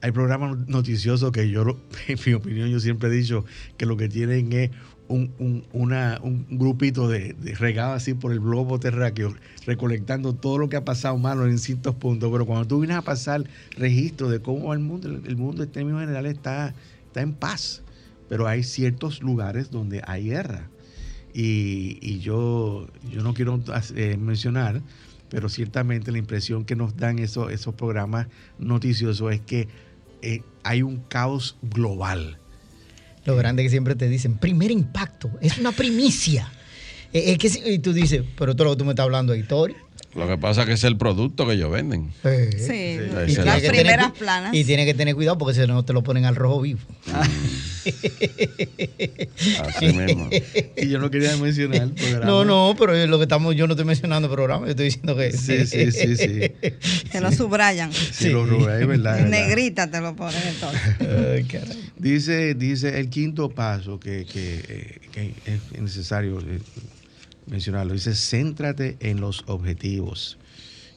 hay 0.00 0.12
programas 0.12 0.66
noticiosos 0.68 1.30
que 1.32 1.50
yo, 1.50 1.64
en 2.08 2.18
mi 2.24 2.32
opinión, 2.32 2.70
yo 2.70 2.80
siempre 2.80 3.10
he 3.10 3.12
dicho 3.12 3.44
que 3.76 3.84
lo 3.84 3.98
que 3.98 4.08
tienen 4.08 4.50
es 4.52 4.70
un, 5.08 5.64
una, 5.72 6.18
un 6.22 6.46
grupito 6.50 7.08
de, 7.08 7.36
regado 7.58 7.92
así 7.92 8.14
por 8.14 8.32
el 8.32 8.40
globo 8.40 8.80
terráqueo, 8.80 9.34
recolectando 9.66 10.34
todo 10.34 10.58
lo 10.58 10.68
que 10.68 10.76
ha 10.76 10.84
pasado 10.84 11.18
malo 11.18 11.44
en 11.44 11.52
distintos 11.52 11.94
puntos. 11.94 12.30
Pero 12.32 12.46
cuando 12.46 12.66
tú 12.66 12.80
vienes 12.80 12.96
a 12.96 13.02
pasar 13.02 13.44
registro 13.76 14.30
de 14.30 14.40
cómo 14.40 14.72
el 14.72 14.80
mundo, 14.80 15.08
el 15.08 15.36
mundo 15.36 15.62
en 15.62 15.70
términos 15.70 16.00
generales 16.00 16.34
está, 16.34 16.74
está 17.06 17.20
en 17.20 17.34
paz, 17.34 17.82
pero 18.28 18.46
hay 18.46 18.62
ciertos 18.62 19.22
lugares 19.22 19.70
donde 19.70 20.02
hay 20.06 20.24
guerra. 20.24 20.68
Y, 21.36 22.20
yo, 22.20 22.86
yo 23.10 23.22
no 23.22 23.34
quiero 23.34 23.60
eh, 23.96 24.16
mencionar 24.16 24.82
pero 25.34 25.48
ciertamente 25.48 26.12
la 26.12 26.18
impresión 26.18 26.64
que 26.64 26.76
nos 26.76 26.96
dan 26.96 27.18
esos, 27.18 27.50
esos 27.50 27.74
programas 27.74 28.28
noticiosos 28.60 29.32
es 29.32 29.40
que 29.40 29.66
eh, 30.22 30.42
hay 30.62 30.82
un 30.82 30.98
caos 31.08 31.56
global. 31.60 32.38
Lo 33.24 33.34
grande 33.34 33.64
que 33.64 33.68
siempre 33.68 33.96
te 33.96 34.08
dicen, 34.08 34.38
primer 34.38 34.70
impacto, 34.70 35.32
es 35.40 35.58
una 35.58 35.72
primicia. 35.72 36.52
Eh, 37.12 37.32
es 37.32 37.38
que, 37.38 37.72
y 37.72 37.80
tú 37.80 37.92
dices, 37.92 38.22
pero 38.38 38.54
todo 38.54 38.66
lo 38.66 38.70
que 38.74 38.78
tú 38.78 38.84
me 38.84 38.92
estás 38.92 39.02
hablando 39.02 39.32
de 39.32 39.40
historia. 39.40 39.76
Lo 40.14 40.28
que 40.28 40.38
pasa 40.38 40.62
es 40.62 40.66
que 40.68 40.72
es 40.74 40.84
el 40.84 40.96
producto 40.96 41.46
que 41.46 41.54
ellos 41.54 41.70
venden. 41.70 42.12
Sí, 42.56 42.98
las 43.44 43.62
primeras 43.62 44.12
planas. 44.12 44.54
Y 44.54 44.64
tiene 44.64 44.84
que 44.84 44.94
tener 44.94 45.14
cuidado 45.14 45.38
porque 45.38 45.60
si 45.60 45.66
no 45.66 45.84
te 45.84 45.92
lo 45.92 46.02
ponen 46.02 46.24
al 46.24 46.36
rojo 46.36 46.60
vivo. 46.60 46.80
Así 49.66 49.92
mismo. 49.92 50.30
Y 50.76 50.88
yo 50.88 50.98
no 50.98 51.10
quería 51.10 51.36
mencionar 51.36 51.82
el 51.82 51.92
programa. 51.92 52.26
No, 52.26 52.44
no, 52.44 52.74
pero 52.78 53.06
lo 53.06 53.18
que 53.18 53.24
estamos, 53.24 53.54
yo 53.54 53.66
no 53.66 53.72
estoy 53.74 53.86
mencionando 53.86 54.28
el 54.28 54.34
programa, 54.34 54.66
yo 54.66 54.70
estoy 54.70 54.86
diciendo 54.86 55.16
que. 55.16 55.32
Sí, 55.32 55.66
sí, 55.66 55.92
sí, 55.92 56.16
sí. 56.16 56.52
Que 57.10 57.20
lo 57.20 57.32
subrayan. 57.32 57.92
Sí, 57.92 58.30
lo 58.30 58.46
subrayan, 58.46 58.88
¿verdad? 58.88 59.20
En 59.20 59.30
negrita 59.30 59.90
te 59.90 60.00
lo 60.00 60.14
ponen 60.14 60.42
entonces. 60.46 61.78
dice, 61.98 62.54
dice 62.54 62.98
el 62.98 63.08
quinto 63.08 63.50
paso 63.50 63.98
que, 63.98 64.24
que, 64.24 65.00
que 65.12 65.34
es 65.46 65.80
necesario 65.80 66.40
eh, 66.40 66.60
mencionarlo. 67.46 67.92
Dice, 67.92 68.14
céntrate 68.14 68.96
en 69.00 69.20
los 69.20 69.44
objetivos. 69.46 70.38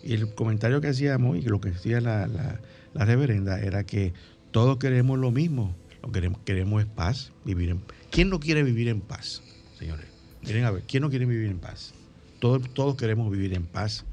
Y 0.04 0.14
el 0.14 0.34
comentario 0.34 0.82
que 0.82 0.88
hacíamos 0.88 1.38
y 1.38 1.42
lo 1.42 1.60
que 1.60 1.72
decía 1.72 2.02
la, 2.02 2.28
la, 2.28 3.06
reverenda 3.06 3.60
era 3.60 3.84
que 3.84 4.14
todos 4.52 4.78
queremos 4.78 5.20
lo 5.20 5.32
mismo. 5.32 5.76
Lo 6.02 6.10
que 6.10 6.14
queremos, 6.14 6.40
queremos 6.46 6.82
es 6.82 6.88
paz, 6.88 7.32
vivir 7.44 7.70
en 7.70 7.82
¿Quién 8.12 8.30
no 8.30 8.40
quiere 8.40 8.64
vivir 8.64 8.88
en 8.88 9.02
paz, 9.02 9.42
señores? 9.78 10.06
Miren 10.44 10.66
a 10.66 10.72
ver, 10.72 10.84
¿quién 10.88 11.04
no 11.04 11.10
quiere 11.10 11.26
vivir 11.26 11.50
en 11.50 11.60
paz? 11.60 11.94
Todos, 12.40 12.74
todos 12.74 12.96
queremos 12.96 13.30
vivir 13.32 13.54
en 13.54 13.66
paz. 13.66 14.06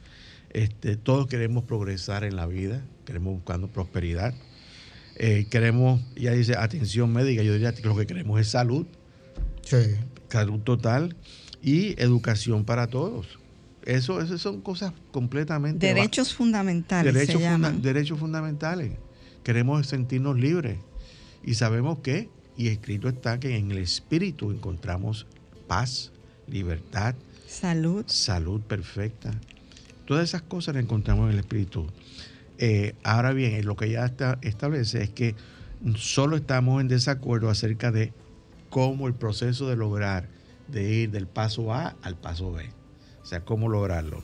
Este, 0.50 0.96
todos 0.96 1.26
queremos 1.26 1.64
progresar 1.64 2.24
en 2.24 2.36
la 2.36 2.46
vida, 2.46 2.82
queremos 3.04 3.34
buscando 3.34 3.68
prosperidad. 3.68 4.34
Eh, 5.16 5.46
queremos, 5.50 6.00
ya 6.16 6.32
dice, 6.32 6.56
atención 6.56 7.12
médica, 7.12 7.42
yo 7.42 7.52
diría 7.52 7.72
que 7.72 7.82
lo 7.82 7.96
que 7.96 8.06
queremos 8.06 8.40
es 8.40 8.48
salud. 8.48 8.86
Sí. 9.62 9.76
Salud 10.28 10.60
total 10.60 11.14
y 11.64 12.00
educación 12.00 12.64
para 12.64 12.86
todos. 12.88 13.38
Eso, 13.86 14.20
eso 14.20 14.36
son 14.36 14.60
cosas 14.60 14.92
completamente... 15.12 15.86
Derechos 15.86 16.34
fundamentales. 16.34 17.12
Derechos, 17.12 17.82
derechos 17.82 18.18
fundamentales. 18.18 18.92
Queremos 19.42 19.86
sentirnos 19.86 20.38
libres. 20.38 20.78
Y 21.42 21.54
sabemos 21.54 22.00
que, 22.00 22.28
y 22.56 22.68
escrito 22.68 23.08
está, 23.08 23.40
que 23.40 23.56
en 23.56 23.70
el 23.70 23.78
espíritu 23.78 24.50
encontramos 24.50 25.26
paz, 25.66 26.12
libertad. 26.46 27.14
Salud. 27.48 28.04
Salud 28.08 28.60
perfecta. 28.60 29.32
Todas 30.04 30.28
esas 30.28 30.42
cosas 30.42 30.74
las 30.74 30.84
encontramos 30.84 31.28
en 31.28 31.32
el 31.32 31.38
espíritu. 31.40 31.86
Eh, 32.58 32.94
ahora 33.04 33.32
bien, 33.32 33.64
lo 33.64 33.74
que 33.74 33.90
ya 33.90 34.04
está, 34.04 34.38
establece 34.42 35.02
es 35.02 35.10
que 35.10 35.34
solo 35.96 36.36
estamos 36.36 36.82
en 36.82 36.88
desacuerdo 36.88 37.48
acerca 37.48 37.90
de 37.90 38.12
cómo 38.68 39.08
el 39.08 39.14
proceso 39.14 39.68
de 39.68 39.76
lograr 39.76 40.28
de 40.68 40.92
ir 40.92 41.10
del 41.10 41.26
paso 41.26 41.72
A 41.72 41.96
al 42.02 42.16
paso 42.16 42.52
B. 42.52 42.64
O 43.22 43.26
sea, 43.26 43.44
cómo 43.44 43.68
lograrlo. 43.68 44.22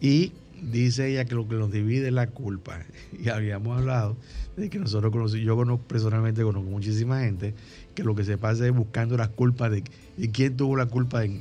Y 0.00 0.32
dice 0.62 1.10
ella 1.10 1.24
que 1.24 1.34
lo 1.34 1.48
que 1.48 1.54
nos 1.54 1.70
divide 1.70 2.08
es 2.08 2.12
la 2.12 2.26
culpa. 2.28 2.80
Y 3.22 3.28
habíamos 3.28 3.78
hablado 3.78 4.16
de 4.56 4.70
que 4.70 4.78
nosotros 4.78 5.12
conocemos, 5.12 5.44
yo 5.44 5.56
conozco 5.56 5.84
personalmente, 5.86 6.42
conozco 6.42 6.70
muchísima 6.70 7.20
gente 7.20 7.54
que 7.94 8.04
lo 8.04 8.14
que 8.14 8.24
se 8.24 8.38
pasa 8.38 8.66
es 8.66 8.72
buscando 8.72 9.16
las 9.16 9.28
culpas 9.28 9.70
de, 9.70 9.82
quién 10.32 10.56
tuvo 10.56 10.76
la 10.76 10.86
culpa 10.86 11.24
en, 11.24 11.38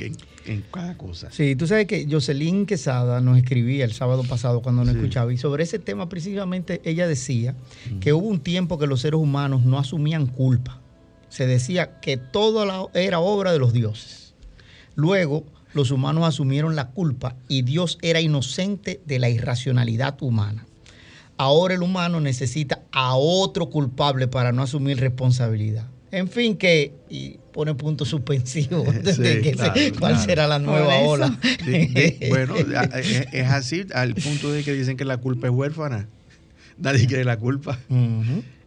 cada 0.72 0.98
cosa. 0.98 1.32
Sí, 1.32 1.56
tú 1.56 1.68
sabes 1.68 1.86
que 1.86 2.08
Jocelyn 2.10 2.66
Quesada 2.66 3.22
nos 3.22 3.38
escribía 3.38 3.86
el 3.86 3.94
sábado 3.94 4.24
pasado 4.24 4.62
cuando 4.62 4.84
nos 4.84 4.96
escuchaba 4.96 5.32
y 5.32 5.38
sobre 5.38 5.64
ese 5.64 5.80
tema 5.80 6.10
precisamente 6.10 6.82
ella 6.84 7.08
decía 7.08 7.56
que 8.02 8.14
hubo 8.14 8.28
un 8.28 8.40
tiempo 8.40 8.80
que 8.80 8.88
los 8.88 9.02
seres 9.02 9.20
humanos 9.20 9.64
no 9.64 9.78
asumían 9.78 10.26
culpa. 10.26 10.82
Se 11.30 11.46
decía 11.46 12.00
que 12.00 12.18
todo 12.18 12.90
era 12.94 13.20
obra 13.20 13.52
de 13.52 13.60
los 13.60 13.74
dioses. 13.74 14.29
Luego 15.00 15.46
los 15.74 15.92
humanos 15.92 16.28
asumieron 16.28 16.76
la 16.76 16.90
culpa 16.90 17.38
y 17.48 17.62
Dios 17.62 17.98
era 18.02 18.20
inocente 18.20 19.00
de 19.06 19.20
la 19.20 19.30
irracionalidad 19.30 20.22
humana. 20.22 20.66
Ahora 21.38 21.76
el 21.76 21.84
humano 21.84 22.20
necesita 22.20 22.82
a 22.92 23.16
otro 23.16 23.70
culpable 23.70 24.28
para 24.28 24.52
no 24.52 24.62
asumir 24.62 25.00
responsabilidad. 25.00 25.88
En 26.12 26.28
fin, 26.28 26.58
que 26.58 26.92
y 27.10 27.38
pone 27.54 27.76
punto 27.76 28.04
suspensivo 28.04 28.84
de 29.04 29.94
cuál 29.98 30.20
será 30.20 30.48
la 30.48 30.60
nueva 30.60 30.98
ola. 31.00 31.40
bueno, 32.30 32.56
es, 32.58 33.48
así 33.48 33.86
al 33.94 34.16
punto 34.16 34.52
de 34.52 34.64
que 34.64 34.74
dicen 34.74 34.98
que 34.98 35.06
la 35.06 35.18
culpa 35.18 35.48
es 35.48 35.54
huérfana. 35.54 36.10
Nadie 36.78 37.08
quiere 37.08 37.24
la 37.24 37.38
culpa. 37.38 37.80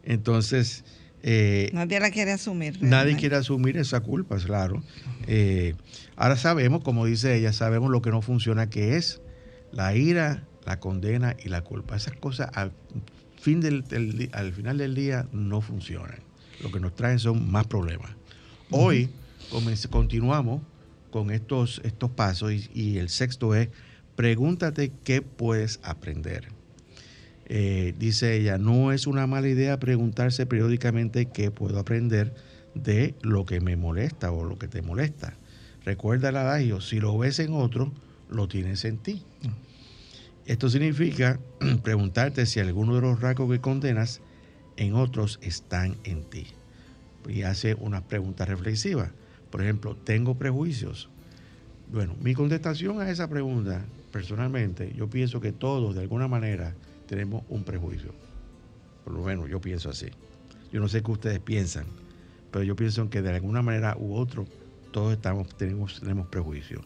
Entonces... 0.05 0.85
Eh, 1.25 1.71
nadie 1.73 2.01
la 2.01 2.11
quiere 2.11 2.33
asumir. 2.33 2.79
Nadie 2.81 3.14
quiere 3.14 3.37
asumir 3.37 3.77
esa 3.77 4.01
culpa, 4.01 4.38
claro. 4.38 4.83
Eh, 5.29 5.75
Ahora 6.23 6.37
sabemos, 6.37 6.85
como 6.85 7.05
dice 7.05 7.37
ella, 7.37 7.53
sabemos 7.53 7.91
lo 7.91 8.01
que 8.01 8.11
no 8.11 8.23
funciona, 8.23 8.71
que 8.71 8.95
es 8.95 9.21
la 9.73 9.97
ira, 9.97 10.47
la 10.65 10.79
condena 10.79 11.35
y 11.45 11.49
la 11.49 11.63
culpa. 11.63 11.97
Esas 11.97 12.15
cosas 12.15 12.49
al, 12.55 12.71
fin 13.41 13.61
del, 13.61 14.31
al 14.31 14.53
final 14.53 14.79
del 14.79 14.95
día 14.95 15.27
no 15.33 15.61
funcionan. 15.61 16.21
Lo 16.63 16.71
que 16.71 16.79
nos 16.79 16.95
traen 16.95 17.19
son 17.19 17.51
más 17.51 17.67
problemas. 17.67 18.13
Hoy 18.71 19.11
continuamos 19.91 20.63
con 21.11 21.33
estos, 21.33 21.81
estos 21.83 22.13
pasos 22.13 22.53
y, 22.73 22.99
el 22.99 23.09
sexto 23.09 23.57
es, 23.57 23.71
pregúntate 24.15 24.93
qué 25.03 25.23
puedes 25.23 25.81
aprender. 25.83 26.51
Eh, 27.47 27.97
dice 27.99 28.37
ella, 28.37 28.59
no 28.59 28.93
es 28.93 29.09
una 29.09 29.27
mala 29.27 29.49
idea 29.49 29.81
preguntarse 29.81 30.47
periódicamente 30.47 31.27
qué 31.27 31.51
puedo 31.51 31.81
aprender 31.81 32.33
de 32.77 33.17
lo 33.23 33.45
que 33.45 33.61
me 33.61 33.75
molesta 33.77 34.31
o 34.31 34.45
lo 34.45 34.57
que 34.57 34.69
te 34.69 34.83
molesta. 34.83 35.37
Recuerda 35.85 36.29
el 36.29 36.37
adagio, 36.37 36.81
si 36.81 37.01
lo 37.01 37.16
ves 37.18 37.38
en 37.40 37.55
otro, 37.55 37.92
lo 38.31 38.47
tienes 38.49 38.85
en 38.85 38.99
ti. 38.99 39.23
Esto 40.47 40.68
significa 40.68 41.40
preguntarte 41.83 42.47
si 42.47 42.61
alguno 42.61 42.95
de 42.95 43.01
los 43.01 43.21
rasgos 43.21 43.51
que 43.51 43.61
condenas 43.61 44.21
en 44.77 44.95
otros 44.95 45.38
están 45.42 45.97
en 46.05 46.25
ti. 46.25 46.47
Y 47.29 47.42
hace 47.42 47.75
una 47.75 48.03
pregunta 48.03 48.45
reflexiva. 48.45 49.11
Por 49.51 49.62
ejemplo, 49.62 49.97
¿tengo 49.97 50.37
prejuicios? 50.37 51.09
Bueno, 51.92 52.16
mi 52.21 52.35
contestación 52.35 53.01
a 53.01 53.11
esa 53.11 53.29
pregunta, 53.29 53.85
personalmente, 54.11 54.92
yo 54.97 55.09
pienso 55.11 55.40
que 55.40 55.53
todos 55.53 55.95
de 55.95 56.01
alguna 56.01 56.27
manera 56.27 56.75
tenemos 57.07 57.45
un 57.49 57.64
prejuicio. 57.64 58.14
Por 59.05 59.14
lo 59.14 59.23
menos 59.23 59.51
yo 59.51 59.61
pienso 59.61 59.90
así. 59.90 60.07
Yo 60.73 60.81
no 60.81 60.88
sé 60.88 61.03
qué 61.03 61.11
ustedes 61.11 61.40
piensan, 61.40 61.87
pero 62.51 62.64
yo 62.64 62.77
pienso 62.77 63.11
que 63.11 63.21
de 63.21 63.31
alguna 63.31 63.62
manera 63.62 63.97
u 63.99 64.14
otro 64.14 64.47
todos 64.93 65.13
estamos, 65.13 65.57
tenemos, 65.57 66.01
tenemos 66.01 66.29
prejuicios. 66.29 66.85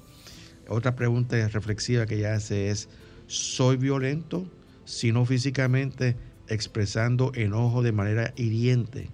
Otra 0.69 0.97
pregunta 0.97 1.37
reflexiva 1.49 2.07
que 2.07 2.16
ella 2.16 2.35
hace 2.35 2.71
es, 2.71 2.88
¿soy 3.27 3.77
violento? 3.77 4.51
Si 4.85 5.12
no 5.12 5.27
físicamente, 5.27 6.16
expresando 6.49 7.33
enojo 7.35 7.83
de 7.83 7.92
manera 7.92 8.33
hiriente. 8.37 9.11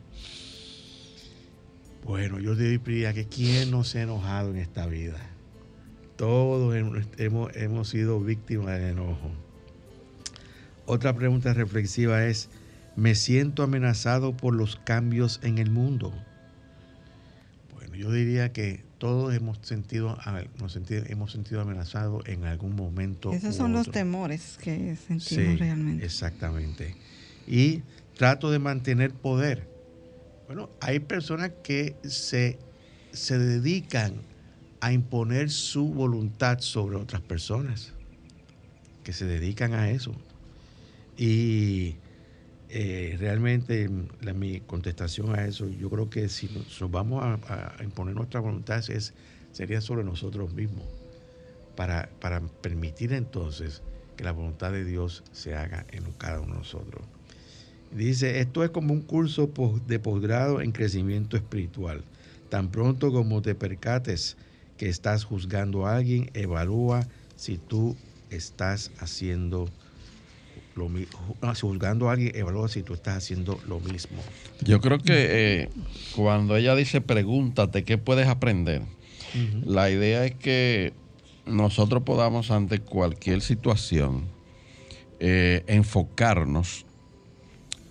Bueno, 2.05 2.39
yo 2.39 2.55
diría 2.55 3.13
que 3.13 3.27
¿quién 3.27 3.71
no 3.71 3.85
se 3.85 4.01
ha 4.01 4.03
enojado 4.03 4.51
en 4.51 4.57
esta 4.57 4.87
vida? 4.87 5.19
Todos 6.17 6.75
hemos, 7.17 7.57
hemos 7.57 7.89
sido 7.89 8.21
víctimas 8.21 8.79
del 8.79 8.93
enojo. 8.93 9.31
Otra 10.85 11.15
pregunta 11.15 11.55
reflexiva 11.55 12.27
es, 12.27 12.49
¿me 12.97 13.15
siento 13.15 13.63
amenazado 13.63 14.37
por 14.37 14.55
los 14.55 14.77
cambios 14.77 15.41
en 15.43 15.59
el 15.59 15.71
mundo? 15.71 16.13
Yo 17.95 18.13
diría 18.13 18.53
que 18.53 18.85
todos 18.99 19.35
hemos 19.35 19.59
sentido, 19.63 20.17
hemos 21.09 21.33
sentido 21.33 21.61
amenazados 21.61 22.27
en 22.29 22.45
algún 22.45 22.77
momento. 22.77 23.33
Esos 23.33 23.57
son 23.57 23.73
los 23.73 23.91
temores 23.91 24.59
que 24.63 24.97
sentimos 24.97 25.59
realmente. 25.59 26.05
Exactamente. 26.05 26.95
Y 27.47 27.83
trato 28.17 28.51
de 28.51 28.59
mantener 28.59 29.13
poder. 29.13 29.69
Bueno, 30.47 30.71
hay 30.81 31.01
personas 31.01 31.51
que 31.63 31.97
se, 32.05 32.59
se 33.13 33.39
dedican 33.39 34.15
a 34.81 34.93
imponer 34.93 35.51
su 35.51 35.89
voluntad 35.89 36.61
sobre 36.61 36.97
otras 36.97 37.23
personas, 37.23 37.93
que 39.05 39.13
se 39.13 39.25
dedican 39.25 39.75
a 39.75 39.91
eso. 39.91 40.15
Y 41.17 41.97
eh, 42.75 43.17
realmente 43.19 43.91
la, 44.23 44.33
mi 44.33 44.61
contestación 44.61 45.39
a 45.39 45.45
eso, 45.45 45.69
yo 45.69 45.91
creo 45.91 46.09
que 46.09 46.31
si 46.31 46.49
nos, 46.49 46.91
vamos 46.91 47.23
a, 47.23 47.77
imponer 47.85 48.15
nuestra 48.15 48.41
voluntad 48.41 48.83
es, 48.89 49.13
sería 49.53 49.83
sobre 49.83 50.05
nosotros 50.05 50.55
mismos, 50.55 50.87
para, 51.77 52.09
para 52.19 52.41
permitir 52.41 53.13
entonces 53.13 53.83
que 54.17 54.25
la 54.25 54.33
voluntad 54.33 54.73
de 54.73 54.87
Dios 54.87 55.23
se 55.33 55.55
haga 55.55 55.85
en 55.93 56.05
cada 56.13 56.41
uno 56.41 56.55
de 56.55 56.59
nosotros. 56.61 57.05
Dice, 57.95 58.41
esto 58.41 58.65
es 58.65 58.71
como 58.71 58.95
un 58.95 59.03
curso 59.03 59.53
de 59.87 59.99
posgrado 59.99 60.63
en 60.63 60.73
crecimiento 60.73 61.37
espiritual. 61.37 62.03
Tan 62.49 62.71
pronto 62.71 63.13
como 63.13 63.43
te 63.43 63.55
percates 63.55 64.39
que 64.79 64.89
estás 64.89 65.25
juzgando 65.25 65.87
a 65.87 65.97
alguien, 65.97 66.31
evalúa 66.33 67.07
si 67.37 67.59
tú 67.59 67.97
estás 68.31 68.93
haciendo 68.99 69.69
lo 70.75 70.91
ah, 71.43 71.55
juzgando 71.55 72.09
a 72.09 72.13
alguien, 72.13 72.35
evalúa 72.35 72.69
si 72.69 72.83
tú 72.83 72.95
estás 72.95 73.17
haciendo 73.19 73.61
lo 73.67 73.81
mismo. 73.81 74.19
Yo 74.63 74.81
creo 74.81 74.99
que 74.99 75.63
eh, 75.63 75.69
cuando 76.17 76.57
ella 76.57 76.75
dice 76.75 77.01
pregúntate 77.01 77.85
qué 77.85 77.99
puedes 77.99 78.29
aprender, 78.29 78.83
la 79.65 79.91
idea 79.91 80.27
es 80.27 80.35
que 80.35 80.93
nosotros 81.47 82.03
podamos 82.03 82.51
ante 82.51 82.81
cualquier 82.81 83.41
situación 83.41 84.27
eh, 85.21 85.65
enfocarnos 85.67 86.85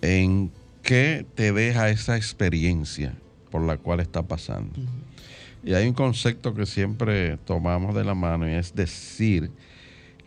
en 0.02 0.52
qué 0.82 1.26
te 1.34 1.52
deja 1.52 1.90
esa 1.90 2.16
experiencia 2.16 3.14
por 3.50 3.62
la 3.62 3.76
cual 3.76 4.00
está 4.00 4.22
pasando. 4.22 4.80
Y 5.64 5.74
hay 5.74 5.86
un 5.86 5.94
concepto 5.94 6.54
que 6.54 6.66
siempre 6.66 7.36
tomamos 7.38 7.94
de 7.94 8.04
la 8.04 8.14
mano 8.14 8.48
y 8.48 8.52
es 8.52 8.74
decir, 8.74 9.50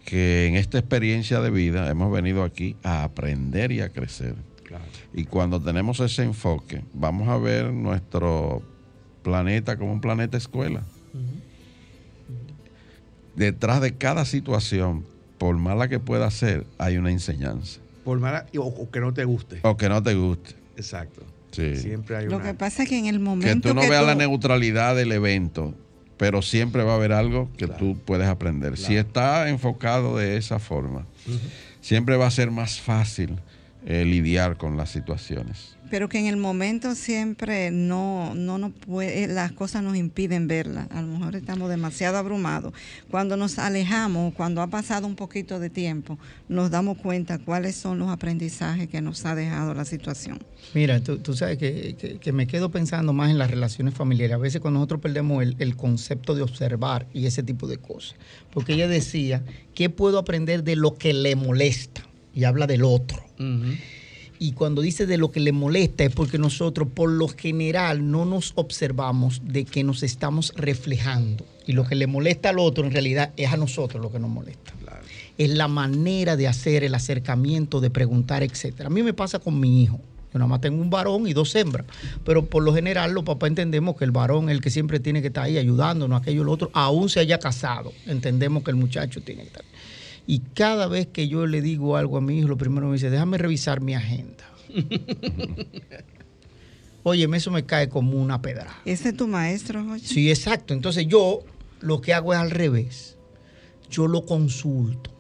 que 0.06 0.46
en 0.46 0.56
esta 0.56 0.78
experiencia 0.78 1.42
de 1.42 1.50
vida 1.50 1.90
hemos 1.90 2.12
venido 2.12 2.44
aquí 2.44 2.78
a 2.84 3.04
aprender 3.04 3.72
y 3.72 3.82
a 3.82 3.90
crecer. 3.90 4.36
Y 5.14 5.26
cuando 5.26 5.62
tenemos 5.62 6.00
ese 6.00 6.24
enfoque, 6.24 6.84
vamos 6.94 7.28
a 7.30 7.38
ver 7.38 7.72
nuestro 7.72 8.62
planeta 9.24 9.78
como 9.78 9.94
un 9.94 10.02
planeta 10.02 10.38
escuela. 10.38 10.84
Detrás 13.36 13.82
de 13.82 13.96
cada 13.96 14.26
situación, 14.26 15.06
por 15.38 15.58
mala 15.58 15.88
que 15.88 16.00
pueda 16.00 16.30
ser, 16.32 16.66
hay 16.78 16.98
una 16.98 17.12
enseñanza. 17.12 17.80
Por 18.04 18.20
mala 18.20 18.46
o, 18.58 18.90
que 18.92 19.00
no 19.00 19.14
te 19.14 19.26
guste. 19.26 19.60
O 19.64 19.76
que 19.76 19.90
no 19.90 20.04
te 20.04 20.14
guste. 20.14 20.56
Exacto. 20.78 21.24
Sí. 21.52 21.76
Siempre 21.78 22.18
hay 22.18 22.26
Lo 22.28 22.42
que 22.42 22.54
pasa 22.54 22.84
es 22.84 22.90
que 22.90 22.98
en 22.98 23.06
el 23.06 23.20
momento 23.20 23.54
que 23.54 23.70
tú 23.70 23.74
no 23.74 23.82
veas 23.90 24.06
la 24.06 24.16
neutralidad 24.16 24.96
del 24.96 25.12
evento, 25.14 25.74
pero 26.18 26.42
siempre 26.42 26.84
va 26.84 26.94
a 26.94 26.96
haber 26.96 27.12
algo 27.12 27.50
que 27.58 27.68
tú 27.68 27.98
puedes 28.06 28.28
aprender. 28.28 28.78
Si 28.78 28.96
está 28.96 29.50
enfocado 29.50 30.18
de 30.18 30.38
esa 30.38 30.60
forma, 30.60 31.06
siempre 31.82 32.16
va 32.18 32.28
a 32.28 32.32
ser 32.32 32.52
más 32.52 32.80
fácil 32.80 33.38
eh, 33.86 34.06
lidiar 34.06 34.58
con 34.58 34.78
las 34.78 34.90
situaciones 34.90 35.75
pero 35.90 36.10
que 36.10 36.20
en 36.20 36.28
el 36.28 36.38
momento 36.38 36.96
siempre 36.96 37.72
no, 37.72 38.34
no 38.36 38.58
nos 38.58 38.72
puede, 38.74 39.28
las 39.28 39.52
cosas 39.52 39.84
nos 39.84 39.96
impiden 39.96 40.48
verla. 40.48 40.88
A 40.92 41.02
lo 41.02 41.08
mejor 41.08 41.36
estamos 41.36 41.70
demasiado 41.70 42.18
abrumados. 42.18 42.74
Cuando 43.10 43.38
nos 43.38 43.60
alejamos, 43.60 44.34
cuando 44.34 44.62
ha 44.62 44.68
pasado 44.68 45.08
un 45.08 45.16
poquito 45.16 45.60
de 45.60 45.70
tiempo, 45.70 46.18
nos 46.48 46.72
damos 46.72 46.98
cuenta 46.98 47.40
cuáles 47.40 47.76
son 47.76 48.00
los 48.00 48.10
aprendizajes 48.10 48.88
que 48.90 49.02
nos 49.02 49.26
ha 49.26 49.36
dejado 49.36 49.74
la 49.74 49.86
situación. 49.86 50.40
Mira, 50.74 51.00
tú, 51.02 51.34
sabes 51.34 51.58
que, 51.58 52.32
me 52.34 52.48
quedo 52.48 52.72
pensando 52.72 53.14
más 53.14 53.30
en 53.30 53.38
las 53.38 53.52
relaciones 53.52 53.94
familiares. 53.94 54.36
A 54.36 54.40
veces 54.40 54.62
cuando 54.62 54.80
nosotros 54.80 55.02
perdemos 55.02 55.44
el, 55.44 55.76
concepto 55.76 56.36
de 56.36 56.42
observar 56.42 57.08
y 57.14 57.26
ese 57.26 57.44
tipo 57.44 57.68
de 57.68 57.78
cosas. 57.78 58.16
Porque 58.52 58.74
ella 58.74 58.88
decía, 58.88 59.44
¿qué 59.74 59.90
puedo 59.90 60.18
aprender 60.18 60.64
de 60.64 60.76
lo 60.76 60.96
que 60.96 61.14
le 61.14 61.36
molesta? 61.36 62.02
Y 62.34 62.44
habla 62.44 62.68
del 62.68 62.84
otro. 62.84 63.24
Y 64.40 64.52
cuando 64.54 64.82
dice 64.82 65.06
de 65.06 65.18
lo 65.18 65.32
que 65.32 65.40
le 65.40 65.52
molesta 65.52 66.04
es 66.04 66.14
porque 66.14 66.38
nosotros 66.38 66.88
por 66.94 67.10
lo 67.10 67.28
general 67.28 68.12
no 68.12 68.26
nos 68.26 68.54
observamos 68.56 69.42
de 69.46 69.66
que 69.66 69.84
nos 69.84 70.04
estamos 70.04 70.54
reflejando. 70.56 71.46
Y 71.66 71.74
lo 71.74 71.86
que 71.86 71.96
le 71.96 72.08
molesta 72.08 72.50
al 72.50 72.60
otro 72.60 72.86
en 72.86 72.92
realidad 72.92 73.32
es 73.38 73.52
a 73.52 73.58
nosotros 73.58 74.02
lo 74.02 74.12
que 74.12 74.20
nos 74.20 74.30
molesta. 74.30 74.74
Es 75.38 75.50
la 75.50 75.68
manera 75.68 76.36
de 76.38 76.48
hacer 76.48 76.84
el 76.84 76.96
acercamiento, 76.96 77.82
de 77.82 77.90
preguntar, 77.90 78.44
etc. 78.44 78.82
A 78.86 78.90
mí 78.90 79.04
me 79.04 79.14
pasa 79.14 79.40
con 79.40 79.60
mi 79.60 79.84
hijo. 79.84 80.00
Yo 80.34 80.40
nada 80.40 80.48
más 80.48 80.62
tengo 80.62 80.82
un 80.82 80.90
varón 80.90 81.28
y 81.28 81.34
dos 81.34 81.56
hembras. 81.56 81.86
Pero 82.24 82.46
por 82.46 82.64
lo 82.64 82.74
general 82.74 83.14
los 83.14 83.24
papás 83.24 83.50
entendemos 83.50 83.96
que 83.96 84.06
el 84.06 84.12
varón 84.12 84.50
es 84.50 84.56
el 84.56 84.62
que 84.62 84.70
siempre 84.70 85.00
tiene 85.00 85.22
que 85.22 85.28
estar 85.28 85.46
ahí 85.46 85.58
ayudándonos, 85.58 86.22
aquello 86.22 86.42
y 86.42 86.46
lo 86.46 86.52
otro, 86.52 86.70
aún 86.74 87.10
se 87.10 87.22
haya 87.22 87.40
casado. 87.40 87.94
Entendemos 88.06 88.64
que 88.64 88.72
el 88.72 88.78
muchacho 88.78 89.22
tiene 89.22 89.44
que 89.44 89.48
estar. 89.48 89.66
Y 90.28 90.40
cada 90.40 90.88
vez 90.88 91.08
que 91.08 91.28
yo 91.28 91.46
le 91.46 91.62
digo 91.62 91.98
algo 91.98 92.18
a 92.18 92.22
mi 92.22 92.40
hijo, 92.40 92.48
lo 92.48 92.58
primero 92.58 92.88
me 92.88 92.94
dice, 92.94 93.10
déjame 93.10 93.38
revisar 93.38 93.82
mi 93.82 93.94
agenda. 93.94 94.44
Oye, 97.04 97.30
eso 97.36 97.52
me 97.52 97.66
cae 97.66 97.88
como 97.88 98.20
una 98.20 98.42
pedra. 98.42 98.76
¿Ese 98.84 99.10
es 99.10 99.18
tu 99.18 99.28
maestro, 99.28 99.84
José? 99.84 100.08
Sí, 100.08 100.30
exacto. 100.32 100.74
Entonces 100.74 101.06
yo 101.08 101.44
lo 101.80 102.02
que 102.02 102.14
hago 102.16 102.34
es 102.34 102.40
al 102.40 102.50
revés. 102.50 103.16
Yo 103.92 104.08
lo 104.08 104.26
consulto. 104.26 105.12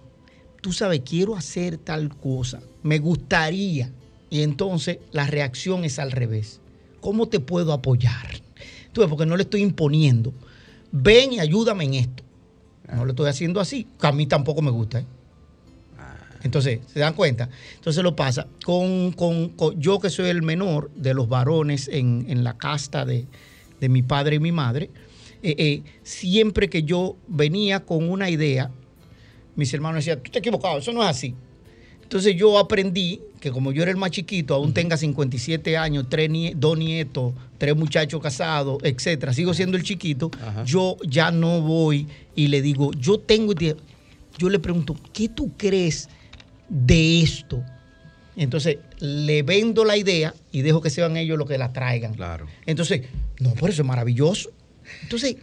Tú 0.62 0.74
sabes, 0.74 1.02
quiero 1.06 1.36
hacer 1.36 1.78
tal 1.78 2.10
cosa. 2.18 2.60
Me 2.82 2.98
gustaría. 2.98 3.92
Y 4.32 4.42
entonces 4.42 4.98
la 5.12 5.28
reacción 5.28 5.86
es 5.86 6.00
al 6.00 6.12
revés. 6.12 6.60
¿Cómo 7.02 7.28
te 7.28 7.40
puedo 7.40 7.72
apoyar? 7.72 8.42
Tú 8.92 9.02
ves, 9.02 9.10
porque 9.10 9.28
no 9.28 9.38
le 9.38 9.44
estoy 9.44 9.62
imponiendo. 9.62 10.34
Ven 10.92 11.34
y 11.34 11.40
ayúdame 11.40 11.84
en 11.84 11.94
esto. 11.94 12.24
No 12.94 13.06
lo 13.06 13.12
estoy 13.12 13.30
haciendo 13.30 13.60
así. 13.60 13.88
A 14.02 14.12
mí 14.12 14.28
tampoco 14.28 14.62
me 14.62 14.72
gusta. 14.72 15.00
¿eh? 15.00 15.06
Entonces, 16.46 16.80
¿se 16.94 17.00
dan 17.00 17.16
cuenta? 17.16 17.50
Entonces 17.74 18.04
lo 18.04 18.16
pasa. 18.16 18.48
Con, 18.64 19.14
con, 19.14 19.56
yo 19.80 20.00
que 20.00 20.12
soy 20.12 20.30
el 20.30 20.44
menor 20.44 20.92
de 20.96 21.16
los 21.16 21.28
varones 21.28 21.88
en, 21.88 22.26
en 22.30 22.44
la 22.44 22.56
casta 22.56 23.04
de, 23.04 23.26
de, 23.80 23.90
mi 23.90 24.04
padre 24.04 24.36
y 24.36 24.40
mi 24.40 24.52
madre, 24.52 24.92
eh, 25.42 25.56
eh, 25.58 25.84
siempre 26.04 26.70
que 26.70 26.84
yo 26.84 27.18
venía 27.28 27.84
con 27.84 28.08
una 28.10 28.30
idea, 28.30 28.70
mis 29.56 29.74
hermanos 29.74 30.06
decían, 30.06 30.22
tú 30.22 30.30
te 30.30 30.38
equivocado, 30.38 30.78
eso 30.78 30.92
no 30.92 31.02
es 31.02 31.10
así. 31.10 31.34
Entonces 32.06 32.36
yo 32.36 32.60
aprendí 32.60 33.20
que 33.40 33.52
como 33.52 33.72
yo 33.72 33.82
era 33.82 33.90
el 33.90 33.98
más 33.98 34.12
chiquito, 34.12 34.54
aún 34.54 34.74
tenga 34.74 34.96
57 34.96 35.76
años, 35.76 36.06
tres 36.08 36.30
dos 36.56 36.78
nietos, 36.78 37.34
tres 37.58 37.76
muchachos 37.76 38.22
casados, 38.22 38.78
etcétera, 38.84 39.34
sigo 39.34 39.56
siendo 39.56 39.76
el 39.76 39.84
chiquito, 39.84 40.30
yo 40.66 40.98
ya 41.08 41.32
no 41.32 41.62
voy 41.62 42.08
y 42.36 42.48
le 42.48 42.62
digo, 42.62 42.92
yo 42.94 43.20
tengo, 43.20 43.54
yo 43.54 44.50
le 44.50 44.60
pregunto, 44.60 44.96
¿qué 45.14 45.30
tú 45.30 45.52
crees 45.58 46.10
de 46.70 47.22
esto? 47.22 47.64
Entonces 48.36 48.78
le 49.00 49.42
vendo 49.42 49.84
la 49.84 49.98
idea 49.98 50.34
y 50.52 50.62
dejo 50.62 50.82
que 50.82 50.92
sean 50.92 51.18
ellos 51.18 51.38
los 51.38 51.48
que 51.48 51.58
la 51.58 51.74
traigan. 51.74 52.14
Claro. 52.14 52.46
Entonces, 52.68 53.02
no, 53.40 53.54
por 53.56 53.72
eso 53.72 53.82
es 53.82 53.88
maravilloso. 53.88 54.52
Entonces, 55.02 55.38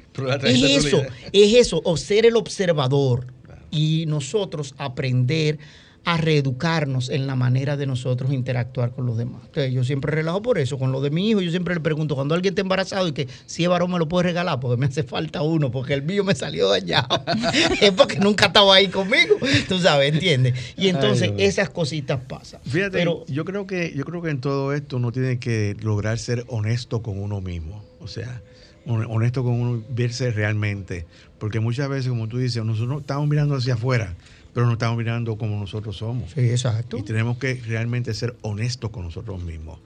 es 0.44 0.62
eso, 0.62 1.02
es 1.32 1.54
eso, 1.54 1.80
o 1.84 1.96
ser 1.96 2.26
el 2.26 2.36
observador 2.36 3.26
y 3.72 4.04
nosotros 4.06 4.74
aprender 4.78 5.58
a 6.04 6.16
reeducarnos 6.16 7.10
en 7.10 7.26
la 7.26 7.36
manera 7.36 7.76
de 7.76 7.86
nosotros 7.86 8.32
interactuar 8.32 8.90
con 8.90 9.06
los 9.06 9.16
demás. 9.16 9.42
Entonces, 9.46 9.72
yo 9.72 9.84
siempre 9.84 10.12
relajo 10.12 10.42
por 10.42 10.58
eso. 10.58 10.78
Con 10.78 10.90
lo 10.90 11.00
de 11.00 11.10
mi 11.10 11.30
hijo, 11.30 11.40
yo 11.40 11.50
siempre 11.50 11.74
le 11.74 11.80
pregunto, 11.80 12.16
cuando 12.16 12.34
alguien 12.34 12.52
está 12.52 12.62
embarazado 12.62 13.06
y 13.06 13.12
que 13.12 13.28
si 13.46 13.62
es 13.62 13.68
varón 13.68 13.92
me 13.92 13.98
lo 13.98 14.08
puede 14.08 14.24
regalar, 14.24 14.58
porque 14.58 14.76
me 14.76 14.86
hace 14.86 15.04
falta 15.04 15.42
uno, 15.42 15.70
porque 15.70 15.94
el 15.94 16.02
mío 16.02 16.24
me 16.24 16.34
salió 16.34 16.68
dañado. 16.68 17.22
es 17.80 17.92
porque 17.92 18.18
nunca 18.18 18.46
estaba 18.46 18.74
ahí 18.74 18.88
conmigo. 18.88 19.36
Tú 19.68 19.78
sabes, 19.78 20.12
¿entiendes? 20.12 20.54
Y 20.76 20.88
entonces 20.88 21.32
esas 21.38 21.70
cositas 21.70 22.20
pasan. 22.26 22.60
Fíjate, 22.64 22.98
Pero, 22.98 23.24
yo 23.28 23.44
creo 23.44 23.66
que, 23.66 23.92
yo 23.94 24.04
creo 24.04 24.22
que 24.22 24.30
en 24.30 24.40
todo 24.40 24.72
esto 24.72 24.96
uno 24.96 25.12
tiene 25.12 25.38
que 25.38 25.76
lograr 25.82 26.18
ser 26.18 26.44
honesto 26.48 27.02
con 27.02 27.18
uno 27.18 27.40
mismo. 27.40 27.84
O 28.00 28.08
sea, 28.08 28.42
honesto 28.86 29.44
con 29.44 29.52
uno, 29.52 29.84
verse 29.88 30.32
realmente. 30.32 31.06
Porque 31.38 31.60
muchas 31.60 31.88
veces, 31.88 32.08
como 32.08 32.26
tú 32.26 32.38
dices, 32.38 32.64
nosotros 32.64 33.02
estamos 33.02 33.28
mirando 33.28 33.54
hacia 33.54 33.74
afuera 33.74 34.16
pero 34.52 34.66
no 34.66 34.72
estamos 34.72 34.98
mirando 34.98 35.36
como 35.36 35.58
nosotros 35.58 35.96
somos. 35.96 36.32
Sí, 36.32 36.40
exacto. 36.40 36.98
Y 36.98 37.02
tenemos 37.02 37.38
que 37.38 37.54
realmente 37.54 38.12
ser 38.12 38.36
honestos 38.42 38.90
con 38.90 39.04
nosotros 39.04 39.42
mismos. 39.42 39.78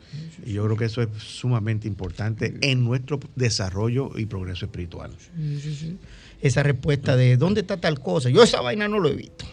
y 0.44 0.54
yo 0.54 0.64
creo 0.64 0.76
que 0.76 0.86
eso 0.86 1.02
es 1.02 1.08
sumamente 1.18 1.86
importante 1.86 2.54
en 2.60 2.84
nuestro 2.84 3.20
desarrollo 3.36 4.10
y 4.16 4.26
progreso 4.26 4.66
espiritual. 4.66 5.12
Esa 6.40 6.62
respuesta 6.62 7.16
de 7.16 7.36
¿dónde 7.36 7.60
está 7.60 7.76
tal 7.76 8.00
cosa? 8.00 8.28
Yo 8.28 8.42
esa 8.42 8.60
vaina 8.60 8.88
no 8.88 8.98
lo 8.98 9.08
he 9.08 9.14
visto. 9.14 9.44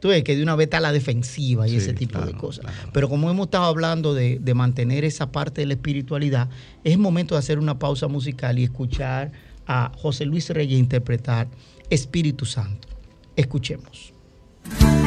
Tú 0.00 0.08
ves 0.08 0.22
que 0.22 0.36
de 0.36 0.44
una 0.44 0.54
vez 0.54 0.66
está 0.66 0.78
la 0.78 0.92
defensiva 0.92 1.66
y 1.66 1.74
ese 1.74 1.92
tipo 1.92 2.20
de 2.20 2.34
cosas. 2.34 2.66
Pero 2.92 3.08
como 3.08 3.28
hemos 3.28 3.46
estado 3.48 3.64
hablando 3.64 4.14
de, 4.14 4.38
de 4.40 4.54
mantener 4.54 5.04
esa 5.04 5.32
parte 5.32 5.62
de 5.62 5.66
la 5.66 5.74
espiritualidad, 5.74 6.48
es 6.84 6.96
momento 6.98 7.34
de 7.34 7.40
hacer 7.40 7.58
una 7.58 7.78
pausa 7.80 8.06
musical 8.06 8.60
y 8.60 8.64
escuchar 8.64 9.32
a 9.66 9.90
José 9.96 10.24
Luis 10.24 10.48
Reyes 10.50 10.78
interpretar 10.78 11.48
Espíritu 11.90 12.44
Santo. 12.44 12.86
Escuchemos. 13.34 14.15
Fuerza 14.70 15.05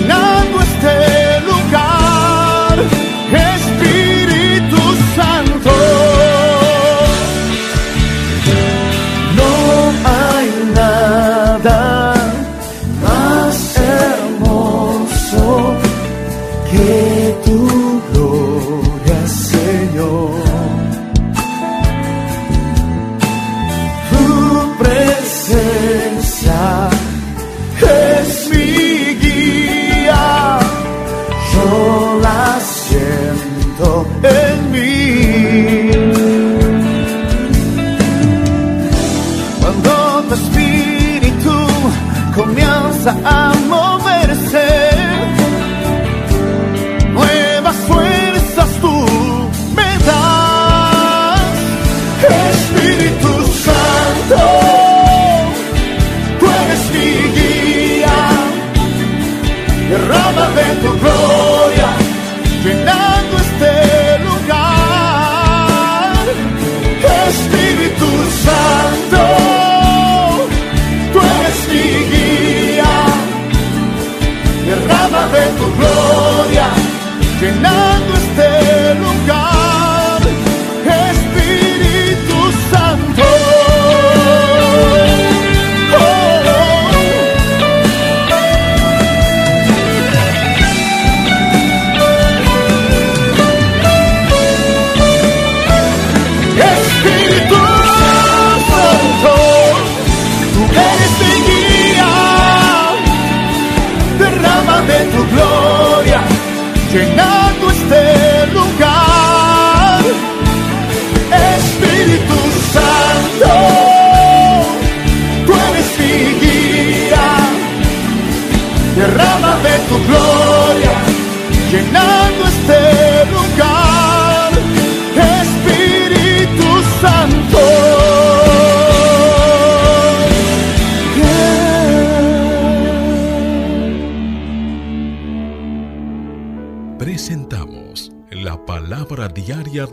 No. 0.00 0.25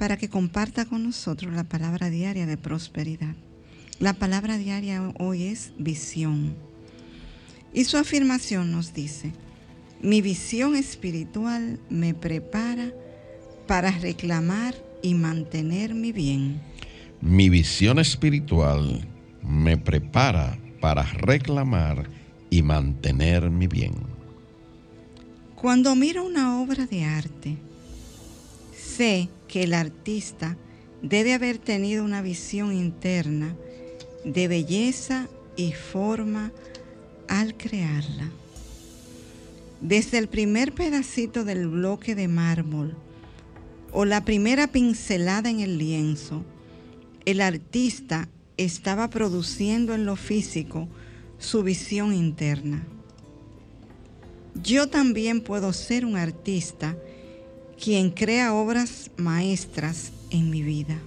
para 0.00 0.16
que 0.16 0.30
comparta 0.30 0.86
con 0.86 1.04
nosotros 1.04 1.52
la 1.52 1.64
palabra 1.64 2.08
diaria 2.08 2.46
de 2.46 2.56
prosperidad. 2.56 3.34
La 3.98 4.14
palabra 4.14 4.56
diaria 4.56 5.12
hoy 5.18 5.42
es 5.42 5.74
visión. 5.76 6.54
Y 7.74 7.84
su 7.84 7.98
afirmación 7.98 8.72
nos 8.72 8.94
dice, 8.94 9.30
mi 10.00 10.22
visión 10.22 10.74
espiritual 10.74 11.78
me 11.90 12.14
prepara 12.14 12.94
para 13.66 13.90
reclamar 13.90 14.74
y 15.02 15.12
mantener 15.12 15.92
mi 15.92 16.12
bien. 16.12 16.62
Mi 17.20 17.50
visión 17.50 17.98
espiritual 17.98 19.06
me 19.42 19.76
prepara 19.76 20.58
para 20.80 21.02
reclamar 21.02 22.08
y 22.48 22.62
mantener 22.62 23.50
mi 23.50 23.66
bien. 23.66 23.92
Cuando 25.56 25.94
miro 25.94 26.24
una 26.24 26.58
obra 26.58 26.86
de 26.86 27.04
arte, 27.04 27.58
sé 29.00 29.30
que 29.48 29.62
el 29.62 29.72
artista 29.72 30.58
debe 31.00 31.32
haber 31.32 31.56
tenido 31.56 32.04
una 32.04 32.20
visión 32.20 32.70
interna 32.70 33.56
de 34.26 34.46
belleza 34.46 35.26
y 35.56 35.72
forma 35.72 36.52
al 37.26 37.56
crearla. 37.56 38.30
Desde 39.80 40.18
el 40.18 40.28
primer 40.28 40.74
pedacito 40.74 41.46
del 41.46 41.66
bloque 41.66 42.14
de 42.14 42.28
mármol 42.28 42.94
o 43.90 44.04
la 44.04 44.22
primera 44.26 44.66
pincelada 44.66 45.48
en 45.48 45.60
el 45.60 45.78
lienzo, 45.78 46.44
el 47.24 47.40
artista 47.40 48.28
estaba 48.58 49.08
produciendo 49.08 49.94
en 49.94 50.04
lo 50.04 50.16
físico 50.16 50.88
su 51.38 51.62
visión 51.62 52.12
interna. 52.12 52.86
Yo 54.62 54.90
también 54.90 55.40
puedo 55.40 55.72
ser 55.72 56.04
un 56.04 56.16
artista 56.16 56.98
quien 57.82 58.10
crea 58.10 58.52
obras 58.52 59.10
maestras 59.16 60.12
en 60.30 60.50
mi 60.50 60.62
vida. 60.62 60.98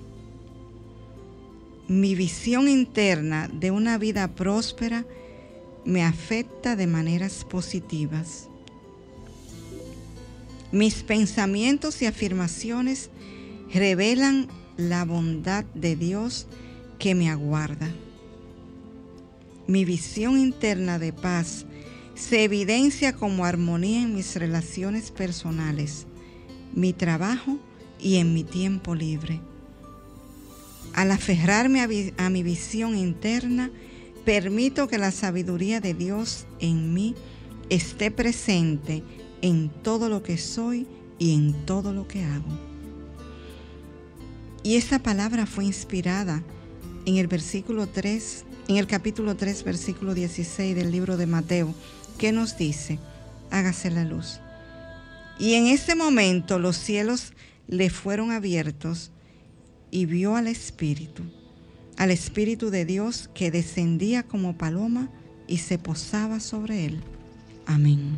Mi 1.87 2.15
visión 2.15 2.67
interna 2.67 3.47
de 3.47 3.69
una 3.69 3.99
vida 3.99 4.27
próspera 4.29 5.05
me 5.85 6.03
afecta 6.03 6.75
de 6.75 6.87
maneras 6.87 7.45
positivas. 7.47 8.47
Mis 10.71 11.03
pensamientos 11.03 12.01
y 12.01 12.07
afirmaciones 12.07 13.11
revelan 13.71 14.47
la 14.75 15.05
bondad 15.05 15.65
de 15.75 15.95
Dios 15.95 16.47
que 16.97 17.13
me 17.13 17.29
aguarda. 17.29 17.91
Mi 19.67 19.85
visión 19.85 20.39
interna 20.39 20.97
de 20.97 21.13
paz 21.13 21.65
se 22.15 22.43
evidencia 22.43 23.13
como 23.13 23.45
armonía 23.45 24.01
en 24.01 24.15
mis 24.15 24.35
relaciones 24.35 25.11
personales, 25.11 26.07
mi 26.73 26.93
trabajo 26.93 27.57
y 27.99 28.17
en 28.17 28.33
mi 28.33 28.43
tiempo 28.43 28.95
libre. 28.95 29.39
Al 30.93 31.11
aferrarme 31.11 31.81
a, 31.81 32.29
mi 32.29 32.43
visión 32.43 32.95
interna, 32.95 33.71
permito 34.25 34.87
que 34.87 34.97
la 34.97 35.11
sabiduría 35.11 35.79
de 35.79 35.93
Dios 35.93 36.45
en 36.59 36.93
mí 36.93 37.15
esté 37.69 38.11
presente 38.11 39.03
en 39.41 39.69
todo 39.69 40.07
lo 40.09 40.21
que 40.21 40.37
soy 40.37 40.85
y 41.17 41.33
en 41.33 41.53
todo 41.65 41.93
lo 41.93 42.07
que 42.07 42.23
hago. 42.23 42.59
Y 44.61 44.75
esta 44.75 44.99
palabra 44.99 45.45
fue 45.45 45.65
inspirada 45.65 46.43
en 47.05 47.17
el 47.17 47.27
versículo 47.27 47.87
3, 47.87 48.45
en 48.67 48.77
el 48.77 48.87
capítulo 48.87 49.35
3, 49.35 49.63
versículo 49.63 50.13
16 50.13 50.75
del 50.75 50.91
libro 50.91 51.17
de 51.17 51.25
Mateo, 51.25 51.73
que 52.17 52.31
nos 52.31 52.55
dice, 52.55 52.99
hágase 53.49 53.89
la 53.89 54.05
luz. 54.05 54.39
Y 55.39 55.55
en 55.55 55.67
ese 55.67 55.95
momento 55.95 56.59
los 56.59 56.77
cielos 56.77 57.33
le 57.67 57.89
fueron 57.89 58.31
abiertos 58.31 59.11
y 59.91 60.05
vio 60.05 60.35
al 60.35 60.47
Espíritu, 60.47 61.23
al 61.97 62.11
Espíritu 62.11 62.69
de 62.69 62.85
Dios 62.85 63.29
que 63.33 63.51
descendía 63.51 64.23
como 64.23 64.57
paloma 64.57 65.09
y 65.47 65.57
se 65.57 65.77
posaba 65.77 66.39
sobre 66.39 66.85
él. 66.85 67.01
Amén. 67.65 68.17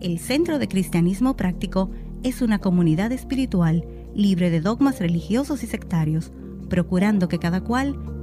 El 0.00 0.18
Centro 0.18 0.58
de 0.58 0.68
Cristianismo 0.68 1.36
Práctico 1.36 1.90
es 2.22 2.42
una 2.42 2.60
comunidad 2.60 3.12
espiritual 3.12 3.84
libre 4.14 4.50
de 4.50 4.60
dogmas 4.60 5.00
religiosos 5.00 5.62
y 5.62 5.66
sectarios, 5.66 6.32
procurando 6.68 7.28
que 7.28 7.38
cada 7.38 7.62
cual 7.62 8.15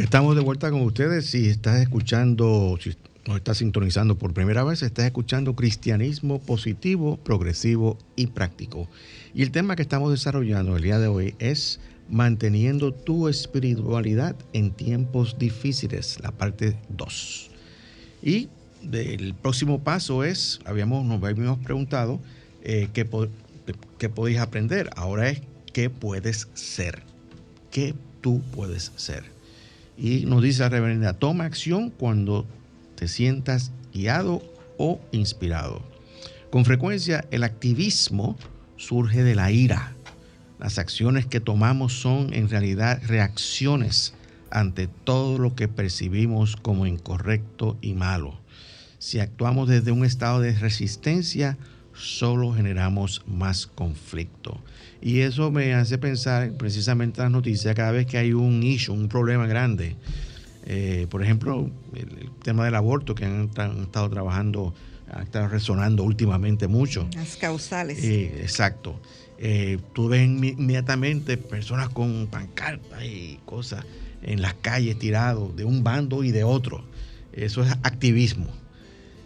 Estamos 0.00 0.34
de 0.34 0.40
vuelta 0.40 0.70
con 0.70 0.80
ustedes. 0.80 1.26
Si 1.26 1.46
estás 1.46 1.78
escuchando, 1.78 2.78
si 2.80 2.96
nos 3.26 3.36
estás 3.36 3.58
sintonizando 3.58 4.16
por 4.16 4.32
primera 4.32 4.64
vez, 4.64 4.82
estás 4.82 5.04
escuchando 5.04 5.54
cristianismo 5.54 6.40
positivo, 6.40 7.18
progresivo 7.18 7.98
y 8.16 8.28
práctico. 8.28 8.88
Y 9.34 9.42
el 9.42 9.50
tema 9.50 9.76
que 9.76 9.82
estamos 9.82 10.10
desarrollando 10.10 10.74
el 10.74 10.82
día 10.82 10.98
de 10.98 11.06
hoy 11.06 11.34
es 11.38 11.80
manteniendo 12.08 12.94
tu 12.94 13.28
espiritualidad 13.28 14.36
en 14.54 14.70
tiempos 14.70 15.36
difíciles, 15.38 16.18
la 16.22 16.32
parte 16.32 16.78
2. 16.88 17.50
Y 18.22 18.48
el 18.90 19.34
próximo 19.34 19.84
paso 19.84 20.24
es, 20.24 20.60
habíamos, 20.64 21.04
nos 21.04 21.22
habíamos 21.22 21.58
preguntado 21.58 22.20
eh, 22.64 22.88
qué, 22.94 23.06
qué 23.98 24.08
podéis 24.08 24.38
aprender. 24.38 24.88
Ahora 24.96 25.28
es 25.28 25.42
qué 25.74 25.90
puedes 25.90 26.48
ser. 26.54 27.02
¿Qué 27.70 27.94
tú 28.22 28.40
puedes 28.50 28.92
ser? 28.96 29.39
Y 30.00 30.24
nos 30.24 30.42
dice 30.42 30.62
la 30.62 30.70
reverenda, 30.70 31.12
toma 31.12 31.44
acción 31.44 31.90
cuando 31.90 32.46
te 32.94 33.06
sientas 33.06 33.70
guiado 33.92 34.42
o 34.78 34.98
inspirado. 35.12 35.82
Con 36.50 36.64
frecuencia 36.64 37.26
el 37.30 37.44
activismo 37.44 38.38
surge 38.76 39.22
de 39.22 39.34
la 39.34 39.50
ira. 39.50 39.92
Las 40.58 40.78
acciones 40.78 41.26
que 41.26 41.40
tomamos 41.40 41.92
son 41.92 42.32
en 42.32 42.48
realidad 42.48 43.02
reacciones 43.06 44.14
ante 44.50 44.88
todo 44.88 45.38
lo 45.38 45.54
que 45.54 45.68
percibimos 45.68 46.56
como 46.56 46.86
incorrecto 46.86 47.76
y 47.82 47.92
malo. 47.92 48.40
Si 48.98 49.20
actuamos 49.20 49.68
desde 49.68 49.92
un 49.92 50.06
estado 50.06 50.40
de 50.40 50.52
resistencia, 50.52 51.58
solo 51.92 52.54
generamos 52.54 53.22
más 53.26 53.66
conflicto. 53.66 54.62
Y 55.02 55.20
eso 55.20 55.50
me 55.50 55.74
hace 55.74 55.98
pensar 55.98 56.52
precisamente 56.52 57.20
en 57.20 57.24
las 57.24 57.32
noticias, 57.32 57.74
cada 57.74 57.92
vez 57.92 58.06
que 58.06 58.18
hay 58.18 58.32
un 58.32 58.62
issue, 58.62 58.92
un 58.92 59.08
problema 59.08 59.46
grande. 59.46 59.96
Eh, 60.66 61.06
por 61.10 61.22
ejemplo, 61.22 61.70
el, 61.94 62.30
tema 62.42 62.64
del 62.64 62.74
aborto 62.74 63.14
que 63.14 63.24
han, 63.24 63.50
estado 63.82 64.10
trabajando, 64.10 64.74
han 65.10 65.22
estado 65.22 65.48
resonando 65.48 66.04
últimamente 66.04 66.68
mucho. 66.68 67.08
Las 67.14 67.36
causales. 67.36 68.02
Eh, 68.04 68.40
exacto. 68.42 69.00
Eh, 69.38 69.78
tú 69.94 70.08
ves 70.08 70.22
inmediatamente 70.26 71.38
personas 71.38 71.88
con 71.88 72.26
pancartas 72.26 73.02
y 73.02 73.40
cosas 73.46 73.84
en 74.22 74.42
las 74.42 74.52
calles 74.54 74.98
tirados 74.98 75.56
de 75.56 75.64
un 75.64 75.82
bando 75.82 76.24
y 76.24 76.30
de 76.30 76.44
otro. 76.44 76.84
Eso 77.32 77.62
es 77.62 77.72
activismo. 77.82 78.48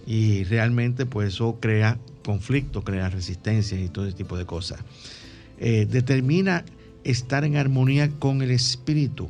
Y 0.06 0.44
realmente 0.44 1.04
pues 1.04 1.34
eso 1.34 1.58
crea 1.60 1.98
conflicto, 2.24 2.84
crea 2.84 3.08
resistencia 3.08 3.78
y 3.78 3.88
todo 3.88 4.06
ese 4.06 4.16
tipo 4.16 4.36
de 4.36 4.46
cosas. 4.46 4.80
Eh, 5.58 5.86
determina 5.88 6.64
estar 7.04 7.44
en 7.44 7.56
armonía 7.56 8.10
con 8.10 8.42
el 8.42 8.50
espíritu, 8.50 9.28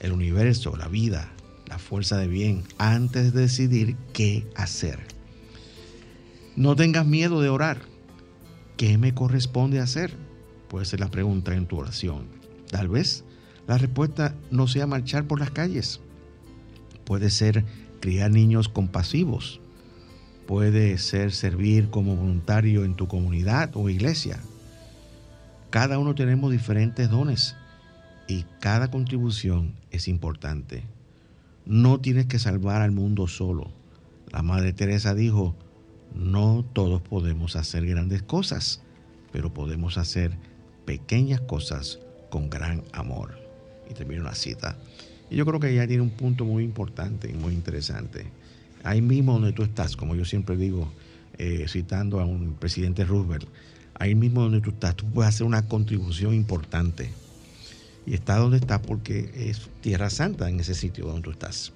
el 0.00 0.12
universo, 0.12 0.76
la 0.76 0.88
vida, 0.88 1.32
la 1.66 1.78
fuerza 1.78 2.18
de 2.18 2.28
bien, 2.28 2.62
antes 2.78 3.32
de 3.32 3.42
decidir 3.42 3.96
qué 4.12 4.46
hacer. 4.54 5.00
No 6.54 6.76
tengas 6.76 7.06
miedo 7.06 7.40
de 7.40 7.48
orar. 7.48 7.78
¿Qué 8.76 8.98
me 8.98 9.14
corresponde 9.14 9.80
hacer? 9.80 10.12
Puede 10.68 10.84
ser 10.84 11.00
la 11.00 11.10
pregunta 11.10 11.54
en 11.54 11.66
tu 11.66 11.78
oración. 11.78 12.26
Tal 12.70 12.88
vez 12.88 13.24
la 13.66 13.78
respuesta 13.78 14.34
no 14.50 14.66
sea 14.66 14.86
marchar 14.86 15.26
por 15.26 15.40
las 15.40 15.50
calles. 15.50 16.00
Puede 17.04 17.30
ser 17.30 17.64
criar 18.00 18.30
niños 18.30 18.68
compasivos. 18.68 19.60
Puede 20.46 20.98
ser 20.98 21.32
servir 21.32 21.88
como 21.88 22.16
voluntario 22.16 22.84
en 22.84 22.94
tu 22.94 23.06
comunidad 23.08 23.70
o 23.74 23.88
iglesia. 23.88 24.40
Cada 25.72 25.98
uno 25.98 26.14
tenemos 26.14 26.52
diferentes 26.52 27.08
dones 27.08 27.56
y 28.28 28.44
cada 28.60 28.90
contribución 28.90 29.72
es 29.90 30.06
importante. 30.06 30.82
No 31.64 31.98
tienes 31.98 32.26
que 32.26 32.38
salvar 32.38 32.82
al 32.82 32.90
mundo 32.90 33.26
solo. 33.26 33.70
La 34.30 34.42
Madre 34.42 34.74
Teresa 34.74 35.14
dijo, 35.14 35.56
no 36.14 36.62
todos 36.74 37.00
podemos 37.00 37.56
hacer 37.56 37.86
grandes 37.86 38.22
cosas, 38.22 38.82
pero 39.32 39.54
podemos 39.54 39.96
hacer 39.96 40.36
pequeñas 40.84 41.40
cosas 41.40 42.00
con 42.28 42.50
gran 42.50 42.82
amor. 42.92 43.38
Y 43.90 43.94
termino 43.94 44.20
una 44.20 44.34
cita. 44.34 44.76
Y 45.30 45.36
yo 45.36 45.46
creo 45.46 45.58
que 45.58 45.70
ella 45.70 45.86
tiene 45.86 46.02
un 46.02 46.10
punto 46.10 46.44
muy 46.44 46.64
importante 46.64 47.30
y 47.30 47.32
muy 47.32 47.54
interesante. 47.54 48.26
Ahí 48.84 49.00
mismo 49.00 49.32
donde 49.32 49.54
tú 49.54 49.62
estás, 49.62 49.96
como 49.96 50.16
yo 50.16 50.26
siempre 50.26 50.54
digo, 50.54 50.92
eh, 51.38 51.64
citando 51.66 52.20
a 52.20 52.26
un 52.26 52.56
presidente 52.60 53.06
Roosevelt, 53.06 53.48
ahí 53.94 54.14
mismo 54.14 54.42
donde 54.42 54.60
tú 54.60 54.70
estás, 54.70 54.96
tú 54.96 55.06
puedes 55.06 55.34
hacer 55.34 55.46
una 55.46 55.66
contribución 55.68 56.34
importante. 56.34 57.10
Y 58.06 58.14
está 58.14 58.36
donde 58.36 58.56
estás 58.56 58.80
porque 58.80 59.30
es 59.34 59.70
tierra 59.80 60.10
santa 60.10 60.48
en 60.48 60.60
ese 60.60 60.74
sitio 60.74 61.06
donde 61.06 61.22
tú 61.22 61.30
estás. 61.30 61.72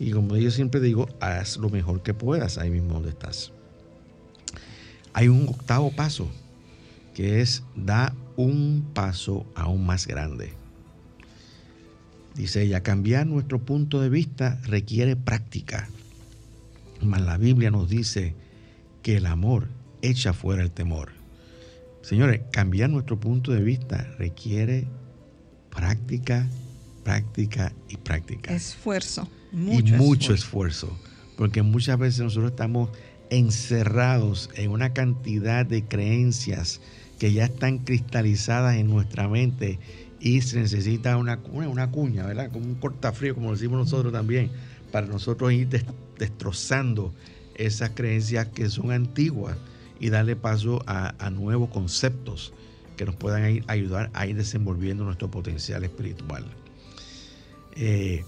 Y 0.00 0.10
como 0.10 0.36
yo 0.36 0.50
siempre 0.50 0.80
digo, 0.80 1.08
haz 1.20 1.56
lo 1.56 1.70
mejor 1.70 2.02
que 2.02 2.14
puedas 2.14 2.58
ahí 2.58 2.70
mismo 2.70 2.94
donde 2.94 3.10
estás. 3.10 3.52
Hay 5.12 5.28
un 5.28 5.48
octavo 5.48 5.92
paso, 5.92 6.28
que 7.14 7.40
es 7.40 7.62
da 7.76 8.12
un 8.36 8.84
paso 8.92 9.46
aún 9.54 9.86
más 9.86 10.06
grande. 10.08 10.52
Dice 12.34 12.62
ella, 12.62 12.82
cambiar 12.82 13.26
nuestro 13.26 13.60
punto 13.60 14.00
de 14.00 14.08
vista 14.08 14.60
requiere 14.64 15.14
práctica. 15.14 15.88
Mas 17.00 17.20
la 17.20 17.38
Biblia 17.38 17.70
nos 17.70 17.88
dice 17.88 18.34
que 19.02 19.18
el 19.18 19.26
amor 19.26 19.68
echa 20.02 20.32
fuera 20.32 20.62
el 20.62 20.72
temor. 20.72 21.12
Señores, 22.04 22.42
cambiar 22.52 22.90
nuestro 22.90 23.18
punto 23.18 23.50
de 23.50 23.62
vista 23.62 24.06
requiere 24.18 24.86
práctica, 25.70 26.46
práctica 27.02 27.72
y 27.88 27.96
práctica. 27.96 28.54
Esfuerzo. 28.54 29.26
Mucho 29.52 29.94
y 29.94 29.96
mucho 29.96 30.34
esfuerzo. 30.34 30.94
Porque 31.38 31.62
muchas 31.62 31.98
veces 31.98 32.20
nosotros 32.20 32.50
estamos 32.50 32.90
encerrados 33.30 34.50
en 34.54 34.70
una 34.70 34.92
cantidad 34.92 35.64
de 35.64 35.84
creencias 35.84 36.82
que 37.18 37.32
ya 37.32 37.46
están 37.46 37.78
cristalizadas 37.78 38.76
en 38.76 38.90
nuestra 38.90 39.26
mente 39.26 39.78
y 40.20 40.42
se 40.42 40.60
necesita 40.60 41.16
una, 41.16 41.40
una 41.52 41.90
cuña, 41.90 42.26
¿verdad? 42.26 42.52
Como 42.52 42.66
un 42.66 42.74
cortafrío, 42.74 43.34
como 43.34 43.52
decimos 43.52 43.78
nosotros 43.78 44.12
también, 44.12 44.50
para 44.92 45.06
nosotros 45.06 45.54
ir 45.54 45.68
destrozando 46.18 47.14
esas 47.54 47.90
creencias 47.94 48.48
que 48.48 48.68
son 48.68 48.92
antiguas 48.92 49.56
y 50.00 50.10
darle 50.10 50.36
paso 50.36 50.82
a, 50.86 51.30
nuevos 51.30 51.70
conceptos 51.70 52.52
que 52.96 53.04
nos 53.04 53.16
puedan 53.16 53.64
ayudar 53.66 54.10
a 54.14 54.26
ir 54.26 54.36
desenvolviendo 54.36 55.04
nuestro 55.04 55.30
potencial 55.30 55.84
espiritual. 55.84 56.44
Eh, 57.76 58.24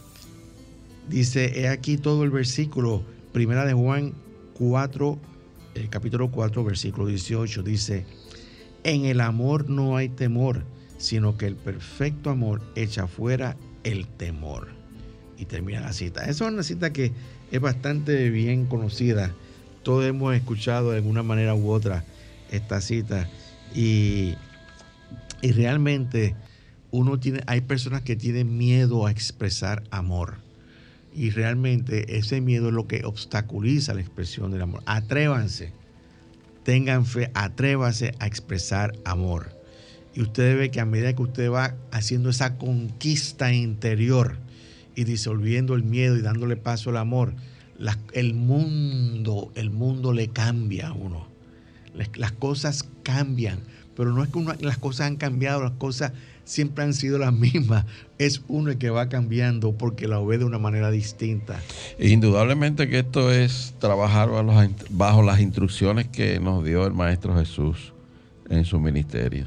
dice, 1.08 1.60
he 1.60 1.68
aquí 1.68 1.96
todo 1.96 2.24
el 2.24 2.30
versículo, 2.30 3.02
primera 3.32 3.64
de 3.64 3.74
Juan 3.74 4.12
4, 4.54 5.18
el 5.74 5.88
capítulo 5.88 6.30
4, 6.30 6.64
versículo 6.64 7.06
18, 7.06 7.62
dice, 7.62 8.06
en 8.82 9.04
el 9.04 9.20
amor 9.20 9.68
no 9.68 9.96
hay 9.96 10.08
temor, 10.08 10.64
sino 10.98 11.36
que 11.36 11.46
el 11.46 11.56
perfecto 11.56 12.30
amor 12.30 12.62
echa 12.74 13.06
fuera 13.06 13.56
el 13.84 14.06
temor. 14.06 14.68
Y 15.38 15.44
termina 15.44 15.80
la 15.80 15.92
cita. 15.92 16.22
Esa 16.22 16.46
es 16.46 16.52
una 16.52 16.62
cita 16.62 16.92
que 16.92 17.12
es 17.50 17.60
bastante 17.60 18.30
bien 18.30 18.66
conocida 18.66 19.34
todos 19.86 20.04
hemos 20.04 20.34
escuchado 20.34 20.90
de 20.90 20.96
alguna 20.96 21.22
manera 21.22 21.54
u 21.54 21.70
otra 21.70 22.02
esta 22.50 22.80
cita 22.80 23.28
y, 23.72 24.34
y 25.42 25.52
realmente 25.52 26.34
uno 26.90 27.20
tiene, 27.20 27.44
hay 27.46 27.60
personas 27.60 28.02
que 28.02 28.16
tienen 28.16 28.58
miedo 28.58 29.06
a 29.06 29.12
expresar 29.12 29.84
amor 29.92 30.38
y 31.14 31.30
realmente 31.30 32.18
ese 32.18 32.40
miedo 32.40 32.66
es 32.66 32.74
lo 32.74 32.88
que 32.88 33.04
obstaculiza 33.04 33.94
la 33.94 34.00
expresión 34.00 34.50
del 34.50 34.62
amor. 34.62 34.82
Atrévanse, 34.86 35.70
tengan 36.64 37.06
fe, 37.06 37.30
atrévanse 37.34 38.12
a 38.18 38.26
expresar 38.26 38.92
amor. 39.04 39.52
Y 40.16 40.22
usted 40.22 40.58
ve 40.58 40.72
que 40.72 40.80
a 40.80 40.84
medida 40.84 41.14
que 41.14 41.22
usted 41.22 41.48
va 41.48 41.76
haciendo 41.92 42.30
esa 42.30 42.58
conquista 42.58 43.52
interior 43.52 44.36
y 44.96 45.04
disolviendo 45.04 45.74
el 45.74 45.84
miedo 45.84 46.16
y 46.16 46.22
dándole 46.22 46.56
paso 46.56 46.90
al 46.90 46.96
amor, 46.96 47.34
el 48.12 48.34
mundo, 48.34 49.52
el 49.54 49.70
mundo 49.70 50.12
le 50.12 50.28
cambia 50.28 50.88
a 50.88 50.92
uno. 50.92 51.26
Las, 52.14 52.32
cosas 52.32 52.86
cambian, 53.02 53.60
pero 53.96 54.12
no 54.12 54.22
es 54.22 54.28
que 54.28 54.64
las 54.64 54.76
cosas 54.76 55.06
han 55.06 55.16
cambiado, 55.16 55.62
las 55.62 55.72
cosas 55.72 56.12
siempre 56.44 56.84
han 56.84 56.92
sido 56.92 57.18
las 57.18 57.32
mismas. 57.34 57.84
Es 58.18 58.42
uno 58.48 58.70
el 58.70 58.78
que 58.78 58.90
va 58.90 59.08
cambiando 59.08 59.72
porque 59.72 60.08
la 60.08 60.18
ve 60.20 60.38
de 60.38 60.44
una 60.44 60.58
manera 60.58 60.90
distinta. 60.90 61.60
Indudablemente 61.98 62.88
que 62.88 63.00
esto 63.00 63.32
es 63.32 63.74
trabajar 63.78 64.30
bajo 64.90 65.22
las 65.22 65.40
instrucciones 65.40 66.08
que 66.08 66.38
nos 66.40 66.64
dio 66.64 66.86
el 66.86 66.92
Maestro 66.92 67.34
Jesús 67.36 67.92
en 68.48 68.64
su 68.64 68.78
ministerio. 68.78 69.46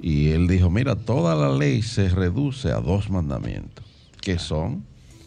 Y 0.00 0.30
él 0.30 0.46
dijo, 0.46 0.70
mira, 0.70 0.94
toda 0.94 1.34
la 1.34 1.56
ley 1.56 1.82
se 1.82 2.08
reduce 2.08 2.70
a 2.70 2.80
dos 2.80 3.10
mandamientos, 3.10 3.84
que 4.20 4.38
son 4.38 4.84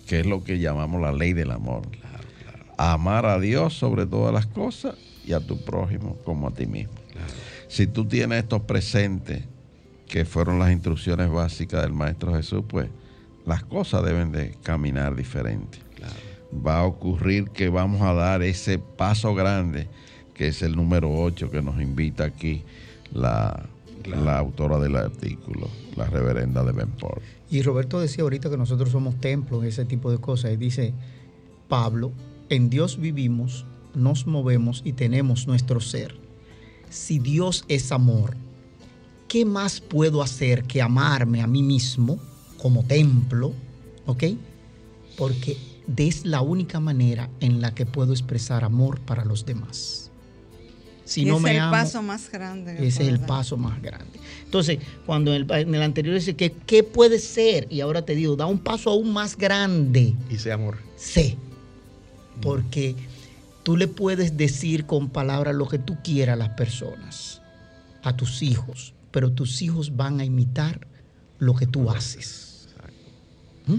que 0.08 0.20
es 0.20 0.26
lo 0.26 0.44
que 0.44 0.60
llamamos 0.60 1.02
la 1.02 1.12
ley 1.12 1.34
del 1.34 1.52
amor. 1.52 1.84
Amar 2.78 3.26
a 3.26 3.40
Dios 3.40 3.74
sobre 3.74 4.06
todas 4.06 4.34
las 4.34 4.48
cosas 4.48 4.96
y 5.26 5.34
a 5.34 5.40
tu 5.40 5.64
prójimo 5.64 6.18
como 6.26 6.48
a 6.48 6.52
ti 6.52 6.66
mismo. 6.66 6.94
Si 7.68 7.88
tú 7.88 8.06
tienes 8.06 8.40
estos 8.40 8.64
presentes, 8.64 9.44
que 10.12 10.26
fueron 10.26 10.60
las 10.60 10.74
instrucciones 10.74 11.32
básicas 11.32 11.84
del 11.84 11.94
Maestro 11.94 12.34
Jesús, 12.36 12.66
pues 12.68 12.90
las 13.46 13.64
cosas 13.64 14.04
deben 14.04 14.34
de 14.34 14.58
caminar 14.62 15.16
diferente. 15.16 15.78
Va 16.54 16.80
a 16.80 16.84
ocurrir 16.84 17.50
que 17.52 17.70
vamos 17.70 18.02
a 18.02 18.14
dar 18.14 18.44
ese 18.44 18.78
paso 18.78 19.34
grande, 19.34 19.88
que 20.34 20.50
es 20.50 20.62
el 20.64 20.76
número 20.76 21.10
8 21.14 21.50
que 21.50 21.62
nos 21.62 21.82
invita 21.82 22.26
aquí 22.26 22.62
la, 23.14 23.64
la 24.08 24.38
autora 24.38 24.80
del 24.80 24.96
artículo, 24.96 25.70
la 25.96 26.06
reverenda 26.06 26.64
de 26.64 26.72
Benport. 26.72 27.22
Y 27.50 27.62
Roberto 27.62 28.00
decía 28.00 28.24
ahorita 28.24 28.50
que 28.50 28.58
nosotros 28.58 28.90
somos 28.92 29.20
templos, 29.20 29.64
ese 29.64 29.86
tipo 29.86 30.12
de 30.12 30.18
cosas. 30.18 30.54
Y 30.54 30.58
dice 30.58 30.94
Pablo, 31.68 32.12
en 32.50 32.70
Dios 32.70 33.00
vivimos, 33.00 33.66
nos 33.94 34.28
movemos 34.28 34.82
y 34.86 34.94
tenemos 34.94 35.48
nuestro 35.48 35.80
ser. 35.80 36.16
Si 36.90 37.20
Dios 37.20 37.66
es 37.68 37.92
amor, 37.92 38.36
¿qué 39.28 39.46
más 39.46 39.82
puedo 39.82 40.22
hacer 40.22 40.64
que 40.64 40.82
amarme 40.82 41.42
a 41.42 41.48
mí 41.48 41.64
mismo 41.64 42.20
como 42.58 42.84
templo? 42.84 43.54
¿Ok? 44.06 44.24
Porque 45.18 45.58
es 45.98 46.26
la 46.26 46.42
única 46.42 46.80
manera 46.80 47.30
en 47.40 47.62
la 47.62 47.74
que 47.74 47.86
puedo 47.86 48.12
expresar 48.14 48.64
amor 48.64 49.00
para 49.02 49.26
los 49.26 49.46
demás. 49.46 50.11
Si 51.06 51.26
no 51.26 51.40
me 51.40 51.52
es 51.52 51.64
el 51.64 51.70
paso 51.70 52.02
más 52.02 52.32
grande. 52.32 52.74
Ese 52.76 53.04
es 53.04 53.10
el 53.10 53.20
paso 53.20 53.58
más 53.58 53.82
grande. 53.82 54.20
Entonces, 54.46 54.80
cuando 55.06 55.34
en 55.34 55.50
el, 55.50 55.82
anterior 55.82 56.16
dice 56.16 56.36
que 56.36 56.52
qué 56.52 56.84
puede 56.84 57.20
ser, 57.20 57.68
y 57.70 57.82
ahora 57.82 58.04
te 58.04 58.16
digo, 58.16 58.36
da 58.36 58.46
un 58.46 58.60
paso 58.60 58.90
aún 58.90 59.12
más 59.12 59.38
grande. 59.38 60.14
Y 60.30 60.38
sé 60.38 60.52
amor. 60.52 60.78
Sé. 60.96 61.38
Porque 62.42 62.96
tú 63.64 63.78
le 63.78 63.88
puedes 63.88 64.38
decir 64.38 64.86
con 64.86 65.10
palabras 65.10 65.56
lo 65.56 65.68
que 65.68 65.80
tú 65.80 65.98
quieras 66.04 66.34
a 66.34 66.38
las 66.38 66.50
personas, 66.50 67.42
a 68.04 68.16
tus 68.16 68.42
hijos, 68.42 68.94
pero 69.12 69.32
tus 69.32 69.62
hijos 69.62 69.96
van 69.96 70.20
a 70.20 70.26
imitar 70.26 70.88
lo 71.40 71.56
que 71.56 71.68
tú 71.68 71.90
haces. 71.90 72.70
¿Mm? 73.68 73.76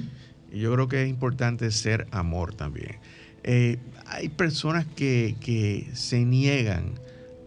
Y 0.52 0.58
yo 0.60 0.72
creo 0.74 0.88
que 0.88 1.02
es 1.02 1.08
importante 1.08 1.70
ser 1.70 2.06
amor 2.10 2.54
también. 2.54 2.98
Eh, 3.42 3.78
hay 4.06 4.28
personas 4.28 4.86
que, 4.96 5.36
que 5.40 5.90
se 5.94 6.24
niegan 6.24 6.94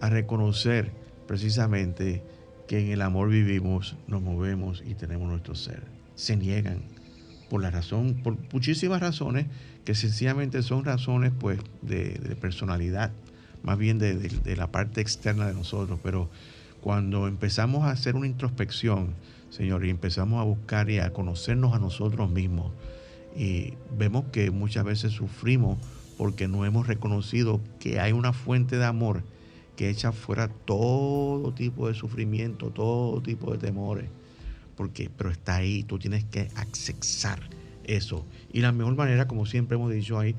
a 0.06 0.10
reconocer 0.10 0.92
precisamente 1.28 2.24
que 2.68 2.80
en 2.80 2.92
el 2.92 3.02
amor 3.02 3.30
vivimos, 3.30 3.96
nos 4.08 4.22
movemos 4.22 4.84
y 4.86 4.96
tenemos 4.96 5.28
nuestro 5.28 5.56
ser. 5.56 5.84
Se 6.16 6.36
niegan 6.36 6.82
por 7.50 7.62
la 7.62 7.72
razón, 7.72 8.22
por 8.24 8.38
muchísimas 8.54 9.02
razones 9.02 9.48
que 9.84 9.96
sencillamente 9.96 10.62
son 10.64 10.84
razones 10.84 11.32
pues 11.40 11.60
de, 11.82 12.38
personalidad, 12.40 13.12
más 13.64 13.78
bien 13.78 14.00
de, 14.00 14.16
de, 14.16 14.56
la 14.56 14.72
parte 14.72 15.02
externa 15.02 15.48
de 15.48 15.54
nosotros. 15.54 16.00
Pero 16.02 16.30
cuando 16.82 17.28
empezamos 17.28 17.84
a 17.84 17.92
hacer 17.92 18.16
una 18.16 18.28
introspección, 18.28 19.14
Señor, 19.50 19.86
y 19.86 19.90
empezamos 19.90 20.42
a 20.42 20.44
buscar 20.44 20.90
y 20.90 21.00
a 21.00 21.14
conocernos 21.14 21.74
a 21.74 21.80
nosotros 21.80 22.30
mismos, 22.30 22.72
y 23.36 23.74
vemos 23.98 24.26
que 24.32 24.50
muchas 24.50 24.86
veces 24.86 25.12
sufrimos 25.12 25.78
porque 26.18 26.48
no 26.48 26.66
hemos 26.66 26.88
reconocido 26.88 27.60
que 27.80 28.00
hay 28.00 28.14
una 28.14 28.34
fuente 28.34 28.78
de 28.78 28.86
amor 28.86 29.24
que 29.76 29.90
echa 29.90 30.12
fuera 30.12 30.48
todo 30.48 31.54
tipo 31.54 31.88
de 31.88 31.94
sufrimiento, 31.94 32.72
todo 32.72 33.22
tipo 33.22 33.52
de 33.52 33.58
temores. 33.58 34.10
Porque, 34.76 35.10
pero 35.16 35.30
está 35.32 35.56
ahí, 35.56 35.84
tú 35.84 36.00
tienes 36.00 36.26
que 36.26 36.50
accesar 36.56 37.40
eso. 37.84 38.26
Y 38.52 38.62
la 38.62 38.72
mejor 38.72 38.96
manera, 38.96 39.28
como 39.28 39.46
siempre 39.46 39.76
hemos 39.76 39.92
dicho 39.92 40.20
ahí, 40.20 40.36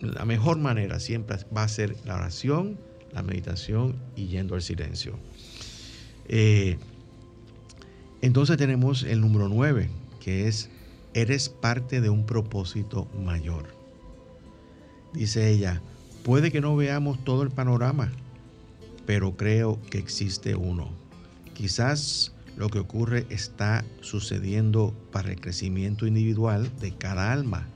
la 0.00 0.24
mejor 0.24 0.58
manera 0.58 1.00
siempre 1.00 1.36
va 1.56 1.62
a 1.62 1.68
ser 1.68 1.96
la 2.04 2.16
oración, 2.16 2.78
la 3.12 3.22
meditación 3.22 3.96
y 4.16 4.26
yendo 4.26 4.54
al 4.54 4.62
silencio. 4.62 5.18
Eh, 6.28 6.78
entonces 8.20 8.56
tenemos 8.56 9.02
el 9.02 9.20
número 9.20 9.48
9, 9.48 9.88
que 10.20 10.48
es, 10.48 10.70
eres 11.14 11.48
parte 11.48 12.00
de 12.00 12.10
un 12.10 12.26
propósito 12.26 13.06
mayor. 13.22 13.66
Dice 15.12 15.50
ella, 15.50 15.80
Puede 16.24 16.50
que 16.50 16.62
no 16.62 16.74
veamos 16.74 17.22
todo 17.22 17.42
el 17.42 17.50
panorama, 17.50 18.10
pero 19.04 19.36
creo 19.36 19.78
que 19.90 19.98
existe 19.98 20.54
uno. 20.54 20.90
Quizás 21.52 22.32
lo 22.56 22.70
que 22.70 22.78
ocurre 22.78 23.26
está 23.28 23.84
sucediendo 24.00 24.94
para 25.12 25.30
el 25.30 25.38
crecimiento 25.38 26.06
individual 26.06 26.70
de 26.80 26.96
cada 26.96 27.30
alma. 27.30 27.68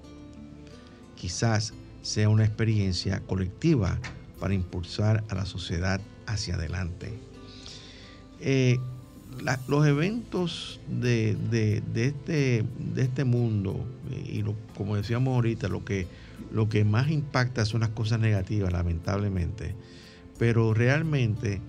Quizás 1.14 1.74
sea 2.00 2.30
una 2.30 2.46
experiencia 2.46 3.20
colectiva 3.20 3.98
para 4.40 4.54
impulsar 4.54 5.24
a 5.28 5.34
la 5.34 5.44
sociedad 5.44 6.00
hacia 6.24 6.54
adelante. 6.54 7.12
Eh, 8.40 8.78
los 9.68 9.86
eventos 9.86 10.80
de, 10.88 11.36
este, 11.94 12.64
de 12.78 13.02
este 13.02 13.24
mundo, 13.24 13.84
y 14.10 14.42
como 14.74 14.96
decíamos 14.96 15.34
ahorita, 15.34 15.68
lo 15.68 15.84
que 15.84 16.06
lo 16.52 16.68
que 16.68 16.84
más 16.84 17.10
impacta 17.10 17.64
son 17.64 17.80
las 17.80 17.90
cosas 17.90 18.20
negativas, 18.20 18.72
lamentablemente. 18.72 19.74
Pero 20.38 20.74
realmente 20.74 21.60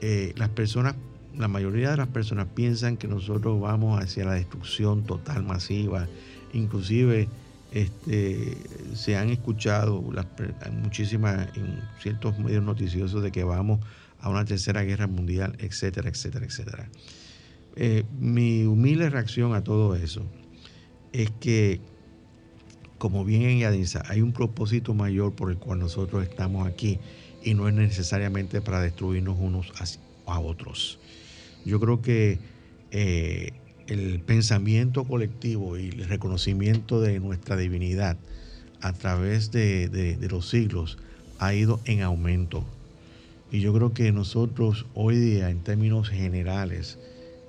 eh, 0.00 0.32
las 0.36 0.50
personas, 0.50 0.94
la 1.36 1.48
mayoría 1.48 1.90
de 1.90 1.96
las 1.96 2.08
personas 2.08 2.46
piensan 2.54 2.96
que 2.96 3.08
nosotros 3.08 3.60
vamos 3.60 4.02
hacia 4.02 4.24
la 4.24 4.34
destrucción 4.34 5.04
total, 5.04 5.42
masiva. 5.42 6.06
Inclusive 6.52 7.28
este, 7.72 8.56
se 8.94 9.16
han 9.16 9.30
escuchado 9.30 10.04
las, 10.12 10.26
muchísimas 10.82 11.48
en 11.56 11.80
ciertos 12.00 12.38
medios 12.38 12.62
noticiosos 12.62 13.22
de 13.22 13.32
que 13.32 13.42
vamos 13.42 13.80
a 14.20 14.28
una 14.28 14.44
tercera 14.44 14.82
guerra 14.84 15.06
mundial, 15.06 15.56
etcétera, 15.58 16.08
etcétera, 16.08 16.46
etcétera. 16.46 16.88
Eh, 17.76 18.04
mi 18.18 18.64
humilde 18.64 19.10
reacción 19.10 19.54
a 19.54 19.64
todo 19.64 19.96
eso 19.96 20.24
es 21.12 21.32
que 21.40 21.80
como 23.04 23.22
bien 23.22 23.42
ella 23.42 23.70
dice, 23.70 23.98
hay 24.06 24.22
un 24.22 24.32
propósito 24.32 24.94
mayor 24.94 25.34
por 25.34 25.50
el 25.50 25.58
cual 25.58 25.78
nosotros 25.78 26.26
estamos 26.26 26.66
aquí 26.66 26.98
y 27.42 27.52
no 27.52 27.68
es 27.68 27.74
necesariamente 27.74 28.62
para 28.62 28.80
destruirnos 28.80 29.36
unos 29.38 29.70
a 30.24 30.40
otros. 30.40 30.98
Yo 31.66 31.78
creo 31.80 32.00
que 32.00 32.38
eh, 32.92 33.52
el 33.88 34.20
pensamiento 34.20 35.04
colectivo 35.04 35.76
y 35.76 35.90
el 35.90 36.08
reconocimiento 36.08 37.02
de 37.02 37.20
nuestra 37.20 37.58
divinidad 37.58 38.16
a 38.80 38.94
través 38.94 39.50
de, 39.50 40.16
los 40.30 40.48
siglos 40.48 40.96
ha 41.38 41.52
ido 41.52 41.80
en 41.84 42.00
aumento. 42.00 42.64
Y 43.52 43.60
yo 43.60 43.74
creo 43.74 43.92
que 43.92 44.12
nosotros 44.12 44.86
hoy 44.94 45.18
día, 45.18 45.50
en 45.50 45.62
términos 45.62 46.08
generales, 46.08 46.98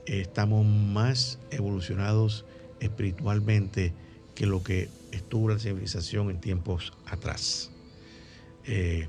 estamos 0.06 0.66
más 0.66 1.40
evolucionados 1.50 2.44
espiritualmente 2.82 3.94
que 4.36 4.48
lo 4.48 4.62
que 4.62 4.90
estuvo 5.16 5.50
la 5.50 5.60
civilización 5.60 6.30
en 6.30 6.40
tiempos 6.40 6.94
atrás. 7.06 7.72
Eh, 8.66 9.08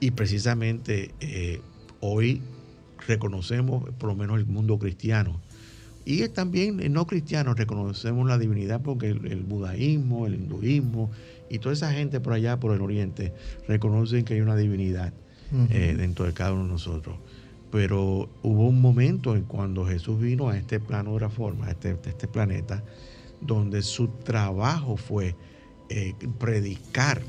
y 0.00 0.10
precisamente 0.10 1.14
eh, 1.20 1.60
hoy 2.00 2.42
reconocemos, 3.06 3.88
por 3.98 4.08
lo 4.08 4.16
menos 4.16 4.38
el 4.38 4.46
mundo 4.46 4.78
cristiano, 4.78 5.40
y 6.04 6.28
también 6.28 6.80
el 6.80 6.92
no 6.92 7.06
cristiano 7.06 7.54
reconocemos 7.54 8.28
la 8.28 8.36
divinidad 8.36 8.82
porque 8.82 9.08
el, 9.08 9.42
budaísmo, 9.42 10.26
el 10.26 10.34
hinduismo 10.34 11.10
y 11.48 11.58
toda 11.58 11.72
esa 11.72 11.92
gente 11.92 12.20
por 12.20 12.34
allá, 12.34 12.60
por 12.60 12.74
el 12.74 12.82
oriente, 12.82 13.32
reconocen 13.66 14.24
que 14.24 14.34
hay 14.34 14.40
una 14.40 14.56
divinidad 14.56 15.14
eh, 15.70 15.94
dentro 15.96 16.26
de 16.26 16.34
cada 16.34 16.52
uno 16.52 16.64
de 16.64 16.70
nosotros. 16.70 17.16
Pero 17.70 18.28
hubo 18.42 18.68
un 18.68 18.80
momento 18.80 19.34
en 19.34 19.42
cuando 19.44 19.86
Jesús 19.86 20.20
vino 20.20 20.50
a 20.50 20.58
este 20.58 20.78
plano 20.78 21.14
de 21.14 21.20
la 21.20 21.30
forma, 21.30 21.66
a 21.66 21.70
este, 21.70 21.96
este 22.04 22.28
planeta, 22.28 22.82
donde 23.40 23.82
su 23.82 24.08
trabajo 24.08 24.96
fue 24.96 25.36
eh, 25.88 26.14
predicar 26.38 27.22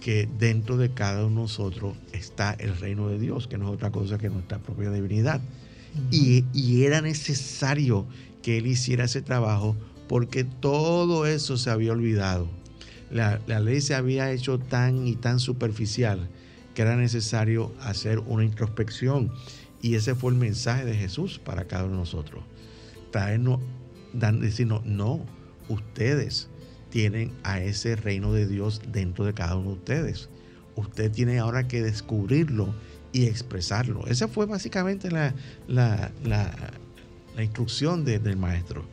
que 0.00 0.28
dentro 0.38 0.76
de 0.76 0.92
cada 0.92 1.24
uno 1.24 1.28
de 1.28 1.42
nosotros 1.42 1.96
está 2.12 2.52
el 2.52 2.76
reino 2.76 3.08
de 3.08 3.18
Dios, 3.18 3.46
que 3.48 3.56
no 3.56 3.68
es 3.68 3.74
otra 3.74 3.90
cosa 3.90 4.18
que 4.18 4.28
nuestra 4.28 4.58
propia 4.58 4.90
divinidad. 4.90 5.40
y, 6.10 6.82
era 6.82 7.00
necesario 7.00 8.04
que 8.42 8.58
él 8.58 8.66
hiciera 8.66 9.04
ese 9.04 9.22
trabajo 9.22 9.76
porque 10.08 10.44
todo 10.44 11.26
eso 11.26 11.56
se 11.56 11.70
había 11.70 11.92
olvidado. 11.92 12.48
La, 13.10 13.40
la, 13.46 13.60
ley 13.60 13.80
se 13.80 13.94
había 13.94 14.32
hecho 14.32 14.58
tan 14.58 15.06
y 15.06 15.14
tan 15.14 15.38
superficial 15.38 16.28
que 16.74 16.82
era 16.82 16.96
necesario 16.96 17.72
hacer 17.80 18.18
una 18.18 18.44
introspección. 18.44 19.32
Y 19.80 19.94
ese 19.94 20.14
fue 20.14 20.32
el 20.32 20.38
mensaje 20.38 20.84
de 20.84 20.94
Jesús 20.94 21.38
para 21.38 21.64
cada 21.64 21.84
uno 21.84 21.92
de 21.92 21.98
nosotros. 22.00 22.42
Traernos, 23.10 23.60
decirnos, 24.14 24.84
no, 24.84 25.20
ustedes 25.68 26.48
tienen 26.90 27.32
a 27.42 27.60
ese 27.60 27.96
reino 27.96 28.32
de 28.32 28.46
Dios 28.46 28.80
dentro 28.92 29.24
de 29.24 29.34
cada 29.34 29.56
uno 29.56 29.70
de 29.70 29.76
ustedes. 29.76 30.28
Usted 30.76 31.10
tiene 31.10 31.38
ahora 31.38 31.66
que 31.66 31.82
descubrirlo 31.82 32.74
y 33.12 33.26
expresarlo. 33.26 34.06
Esa 34.06 34.28
fue 34.28 34.46
básicamente 34.46 35.10
la, 35.10 35.34
la, 35.68 36.12
instrucción 37.42 38.04
del 38.04 38.36
maestro. 38.36 38.84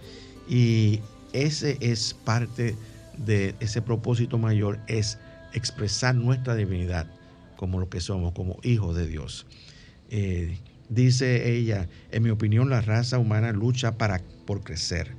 Y 0.48 1.00
ese 1.34 1.78
es 1.80 2.14
parte 2.14 2.76
de 3.18 3.56
ese 3.60 3.82
propósito 3.82 4.38
mayor, 4.38 4.80
es 4.88 5.18
expresar 5.54 6.16
nuestra 6.16 6.56
divinidad 6.56 7.08
como 7.56 7.80
lo 7.80 7.90
que 7.90 8.00
somos, 8.00 8.34
como 8.34 8.58
hijos 8.64 8.96
de 8.96 9.08
Dios. 9.08 9.46
Eh, 10.10 10.58
dice 10.92 11.56
ella, 11.56 11.88
en 12.12 12.24
mi 12.24 12.30
opinión, 12.30 12.70
la 12.70 12.82
raza 12.82 13.18
humana 13.18 13.52
lucha 13.54 13.98
para, 13.98 14.22
por 14.46 14.62
crecer 14.62 15.16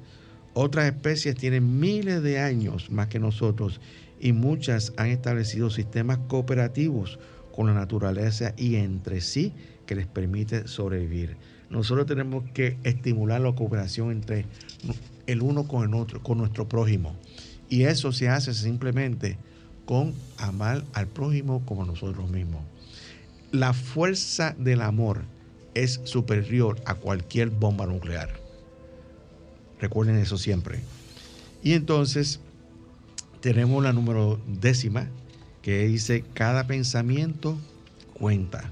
Otras 0.54 0.86
especies 0.86 1.34
tienen 1.34 1.80
miles 1.80 2.22
de 2.22 2.38
años 2.38 2.90
más 2.90 3.08
que 3.08 3.18
nosotros 3.18 3.80
y 4.20 4.32
muchas 4.32 4.92
han 4.98 5.08
establecido 5.08 5.70
sistemas 5.70 6.18
cooperativos 6.28 7.18
con 7.52 7.66
la 7.66 7.74
naturaleza 7.74 8.54
y 8.56 8.76
entre 8.76 9.20
sí 9.20 9.52
que 9.86 9.94
les 9.94 10.06
permite 10.06 10.68
sobrevivir. 10.68 11.36
Nosotros 11.70 12.06
tenemos 12.06 12.44
que 12.52 12.76
estimular 12.84 13.40
la 13.40 13.54
cooperación 13.54 14.12
entre 14.12 14.44
el 15.26 15.40
uno 15.40 15.66
con 15.66 15.88
el 15.88 15.94
otro, 15.94 16.22
con 16.22 16.38
nuestro 16.38 16.68
prójimo. 16.68 17.16
Y 17.70 17.84
eso 17.84 18.12
se 18.12 18.28
hace 18.28 18.52
simplemente 18.52 19.38
con 19.86 20.12
amar 20.36 20.84
al 20.92 21.06
prójimo 21.08 21.64
como 21.64 21.86
nosotros 21.86 22.30
mismos. 22.30 22.60
La 23.50 23.72
fuerza 23.72 24.54
del 24.58 24.82
amor 24.82 25.22
es 25.74 26.00
superior 26.04 26.80
a 26.84 26.94
cualquier 26.94 27.50
bomba 27.50 27.86
nuclear. 27.86 28.30
Recuerden 29.80 30.16
eso 30.16 30.38
siempre. 30.38 30.80
Y 31.62 31.72
entonces 31.72 32.40
tenemos 33.40 33.82
la 33.82 33.92
número 33.92 34.40
décima 34.46 35.08
que 35.62 35.86
dice, 35.86 36.24
cada 36.34 36.66
pensamiento 36.66 37.58
cuenta. 38.14 38.70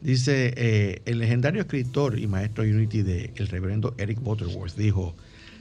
Dice, 0.00 0.52
eh, 0.56 1.02
el 1.04 1.18
legendario 1.18 1.60
escritor 1.60 2.18
y 2.18 2.26
maestro 2.26 2.64
Unity 2.64 3.02
de 3.02 3.32
el 3.36 3.48
reverendo 3.48 3.94
Eric 3.98 4.20
Butterworth 4.20 4.76
dijo, 4.76 5.14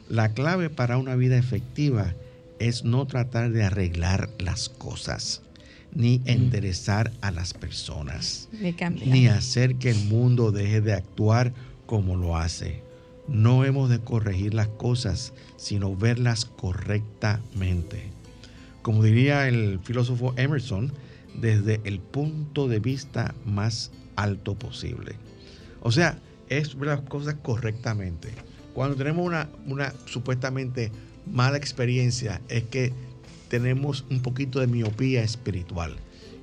la 0.09 0.33
clave 0.33 0.69
para 0.69 0.97
una 0.97 1.15
vida 1.15 1.37
efectiva 1.37 2.13
es 2.59 2.83
no 2.83 3.05
tratar 3.07 3.51
de 3.51 3.63
arreglar 3.63 4.29
las 4.39 4.69
cosas, 4.69 5.41
ni 5.95 6.21
enderezar 6.25 7.11
a 7.21 7.31
las 7.31 7.53
personas, 7.53 8.49
ni 9.05 9.27
hacer 9.27 9.75
que 9.77 9.89
el 9.89 10.05
mundo 10.05 10.51
deje 10.51 10.81
de 10.81 10.93
actuar 10.93 11.53
como 11.85 12.15
lo 12.15 12.37
hace. 12.37 12.83
No 13.27 13.65
hemos 13.65 13.89
de 13.89 13.99
corregir 13.99 14.53
las 14.53 14.67
cosas, 14.67 15.33
sino 15.55 15.95
verlas 15.95 16.45
correctamente. 16.45 18.03
Como 18.81 19.01
diría 19.01 19.47
el 19.47 19.79
filósofo 19.79 20.33
Emerson, 20.37 20.91
desde 21.33 21.81
el 21.85 21.99
punto 21.99 22.67
de 22.67 22.79
vista 22.79 23.33
más 23.45 23.91
alto 24.15 24.55
posible. 24.55 25.15
O 25.81 25.91
sea, 25.91 26.19
es 26.49 26.77
ver 26.77 26.89
las 26.89 27.01
cosas 27.01 27.35
correctamente. 27.41 28.29
Cuando 28.73 28.95
tenemos 28.95 29.25
una, 29.25 29.49
una 29.65 29.93
supuestamente 30.05 30.91
mala 31.25 31.57
experiencia 31.57 32.41
es 32.49 32.63
que 32.65 32.93
tenemos 33.59 34.03
un 34.09 34.21
poquito 34.21 34.59
de 34.59 34.67
miopía 34.67 35.23
espiritual 35.23 35.95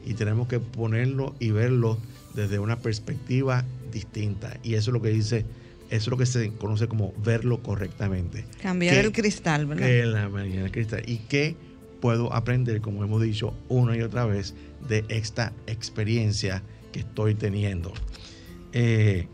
y 0.06 0.14
tenemos 0.14 0.48
que 0.48 0.60
ponerlo 0.60 1.34
y 1.38 1.50
verlo 1.50 1.98
desde 2.34 2.58
una 2.58 2.78
perspectiva 2.78 3.66
distinta. 3.92 4.56
Y 4.62 4.74
eso 4.74 4.90
es 4.90 4.94
lo 4.94 5.02
que 5.02 5.10
dice, 5.10 5.44
eso 5.90 6.04
es 6.04 6.08
lo 6.08 6.16
que 6.16 6.24
se 6.24 6.52
conoce 6.52 6.88
como 6.88 7.12
verlo 7.22 7.62
correctamente. 7.62 8.46
Cambiar 8.62 8.96
el 8.96 9.12
cristal, 9.12 9.66
¿verdad? 9.66 9.86
Que 9.86 10.06
la 10.06 10.26
del 10.30 10.72
cristal. 10.72 11.02
Y 11.06 11.18
qué 11.28 11.54
puedo 12.00 12.32
aprender, 12.32 12.80
como 12.80 13.04
hemos 13.04 13.20
dicho 13.20 13.52
una 13.68 13.94
y 13.94 14.00
otra 14.00 14.24
vez, 14.24 14.54
de 14.88 15.04
esta 15.08 15.52
experiencia 15.66 16.62
que 16.92 17.00
estoy 17.00 17.34
teniendo. 17.34 17.92
Eh, 18.72 19.26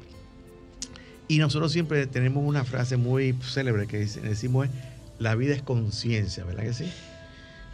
y 1.29 1.39
nosotros 1.39 1.71
siempre 1.71 2.09
tenemos 2.09 2.45
una 2.45 2.65
frase 2.65 2.97
muy 2.97 3.37
célebre 3.41 3.87
que 3.87 3.99
decimos 3.99 4.67
la 5.21 5.37
vida 5.37 5.55
es 5.55 5.63
conciencia, 5.63 6.45
¿verdad 6.45 6.65
que 6.65 6.75
sí? 6.75 6.93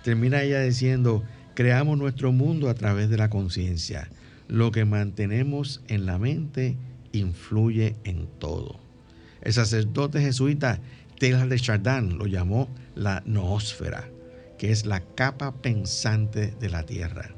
Termina 0.05 0.43
ella 0.43 0.61
diciendo, 0.61 1.25
creamos 1.55 1.97
nuestro 1.97 2.31
mundo 2.31 2.69
a 2.69 2.75
través 2.75 3.09
de 3.09 3.17
la 3.17 3.31
conciencia. 3.31 4.11
Lo 4.49 4.71
que 4.71 4.85
mantenemos 4.85 5.81
en 5.89 6.05
la 6.05 6.19
mente 6.19 6.77
influye 7.13 7.97
en 8.05 8.27
todo. 8.39 8.79
El 9.41 9.55
sacerdote 9.55 10.21
jesuita 10.21 10.79
Taylor 11.19 11.49
de 11.49 11.59
Chardin 11.59 12.19
lo 12.19 12.27
llamó 12.27 12.69
la 12.95 13.23
noósfera, 13.25 14.07
que 14.59 14.73
es 14.73 14.85
la 14.85 15.01
capa 15.01 15.55
pensante 15.55 16.53
de 16.61 16.69
la 16.69 16.83
Tierra. 16.85 17.31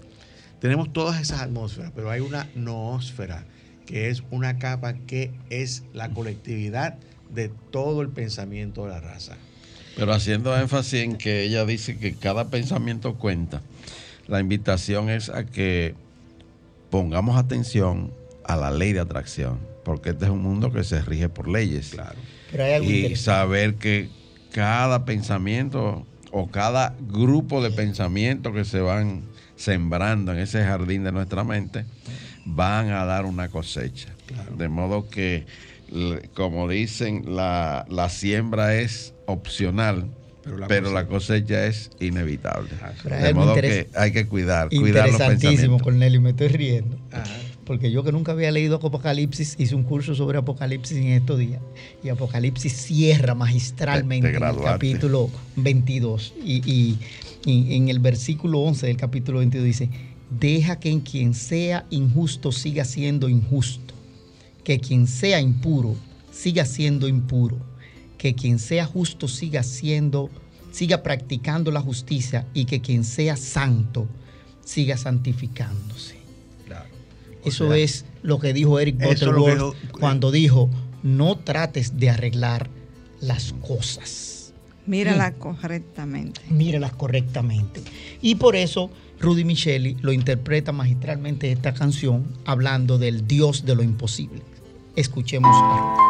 Tenemos 0.58 0.92
todas 0.92 1.20
esas 1.20 1.42
atmósferas, 1.42 1.92
pero 1.94 2.10
hay 2.10 2.20
una 2.20 2.48
noósfera, 2.56 3.44
que 3.86 4.08
es 4.08 4.24
una 4.32 4.58
capa 4.58 4.94
que 4.94 5.30
es 5.50 5.84
la 5.94 6.08
colectividad 6.08 6.98
de 7.32 7.48
todo 7.70 8.02
el 8.02 8.08
pensamiento 8.08 8.86
de 8.86 8.90
la 8.90 9.00
raza. 9.00 9.36
Pero 9.97 10.12
haciendo 10.12 10.57
énfasis 10.57 11.01
en 11.01 11.16
que 11.16 11.42
ella 11.42 11.64
dice 11.64 11.99
que 11.99 12.14
cada 12.14 12.51
pensamiento 12.51 13.14
cuenta, 13.14 13.62
la 14.28 14.40
invitación 14.40 15.09
es 15.09 15.30
a 15.30 15.47
que 15.47 15.94
pongamos 16.90 17.36
atención 17.36 18.12
a 18.44 18.57
la 18.57 18.70
ley 18.70 18.92
de 18.92 19.01
atracción, 19.01 19.59
porque 19.84 20.11
este 20.11 20.26
es 20.26 20.30
un 20.30 20.42
mundo 20.42 20.70
que 20.70 20.84
se 20.84 21.01
rige 21.03 21.28
por 21.28 21.49
leyes. 21.49 21.90
Claro. 21.90 22.18
y 22.84 23.16
saber 23.16 23.76
que 23.76 24.09
cada 24.53 25.05
pensamiento 25.05 26.07
o 26.30 26.49
cada 26.49 26.94
grupo 27.01 27.62
de 27.62 27.70
pensamientos 27.70 28.55
que 28.55 28.64
se 28.64 28.80
van 28.80 29.22
sembrando 29.57 30.32
en 30.32 30.38
ese 30.38 30.62
jardín 30.62 31.05
de 31.05 31.12
nuestra 31.12 31.44
mente 31.44 31.84
van 32.44 32.90
a 32.90 33.05
dar 33.05 33.24
una 33.24 33.49
cosecha. 33.49 34.09
De 34.57 34.68
modo 34.68 35.09
que, 35.09 35.47
como 36.34 36.68
dicen, 36.68 37.36
la, 37.36 37.86
la 37.88 38.09
siembra 38.09 38.76
es 38.76 39.14
opcional, 39.26 40.06
pero 40.68 40.92
la, 40.92 41.06
cosecha 41.06 41.66
es 41.66 41.90
inevitable. 41.98 42.70
de 43.04 43.34
modo 43.34 43.54
que 43.54 43.88
hay 43.94 44.12
que 44.12 44.26
cuidar, 44.26 44.68
cuidar 44.68 45.08
los 45.10 45.20
pensamientos. 45.20 45.82
Cornelio, 45.82 46.20
me 46.20 46.30
estoy 46.30 46.48
riendo. 46.48 46.96
Porque 47.64 47.90
yo 47.90 48.04
que 48.04 48.12
nunca 48.12 48.30
había 48.30 48.52
leído 48.52 48.76
Apocalipsis, 48.76 49.56
hice 49.58 49.74
un 49.74 49.82
curso 49.82 50.14
sobre 50.14 50.38
Apocalipsis 50.38 50.98
en 50.98 51.08
estos 51.08 51.38
días. 51.38 51.60
Y 52.04 52.10
Apocalipsis 52.10 52.72
cierra 52.72 53.34
magistralmente 53.34 54.28
en 54.28 54.36
el 54.36 54.62
capítulo 54.62 55.30
22. 55.56 56.34
Y, 56.44 56.96
en 57.44 57.88
el 57.88 57.98
versículo 57.98 58.60
11 58.60 58.86
del 58.86 58.96
capítulo 58.96 59.38
22 59.38 59.64
dice, 59.64 59.88
deja 60.30 60.78
que 60.78 60.90
en 60.90 61.00
quien 61.00 61.34
sea 61.34 61.86
injusto 61.90 62.50
siga 62.50 62.84
siendo 62.84 63.28
injusto, 63.28 63.94
que 64.64 64.80
quien 64.80 65.06
sea 65.06 65.40
impuro 65.40 65.94
siga 66.32 66.64
siendo 66.64 67.06
impuro 67.06 67.56
que 68.18 68.34
quien 68.34 68.58
sea 68.58 68.86
justo 68.86 69.28
siga 69.28 69.62
siendo, 69.62 70.30
siga 70.70 71.02
practicando 71.02 71.70
la 71.70 71.80
justicia 71.80 72.46
y 72.54 72.64
que 72.64 72.80
quien 72.80 73.04
sea 73.04 73.36
santo 73.36 74.06
siga 74.64 74.96
santificándose. 74.96 76.16
Eso 77.44 77.72
es 77.74 78.04
lo 78.22 78.40
que 78.40 78.52
dijo 78.52 78.80
Eric 78.80 78.98
Butterworth 78.98 79.76
cuando 79.92 80.32
dijo, 80.32 80.68
no 81.04 81.38
trates 81.38 81.96
de 81.96 82.10
arreglar 82.10 82.68
las 83.20 83.54
cosas. 83.62 84.52
Míralas 84.86 85.34
correctamente. 85.38 86.40
Míralas 86.50 86.92
correctamente. 86.92 87.82
Y 88.20 88.34
por 88.34 88.56
eso 88.56 88.90
Rudy 89.20 89.44
Micheli 89.44 89.96
lo 90.00 90.12
interpreta 90.12 90.72
magistralmente 90.72 91.52
esta 91.52 91.72
canción 91.72 92.26
hablando 92.44 92.98
del 92.98 93.26
Dios 93.26 93.64
de 93.64 93.76
lo 93.76 93.82
imposible. 93.82 94.42
Escuchemos 94.96 95.50
a 95.54 96.05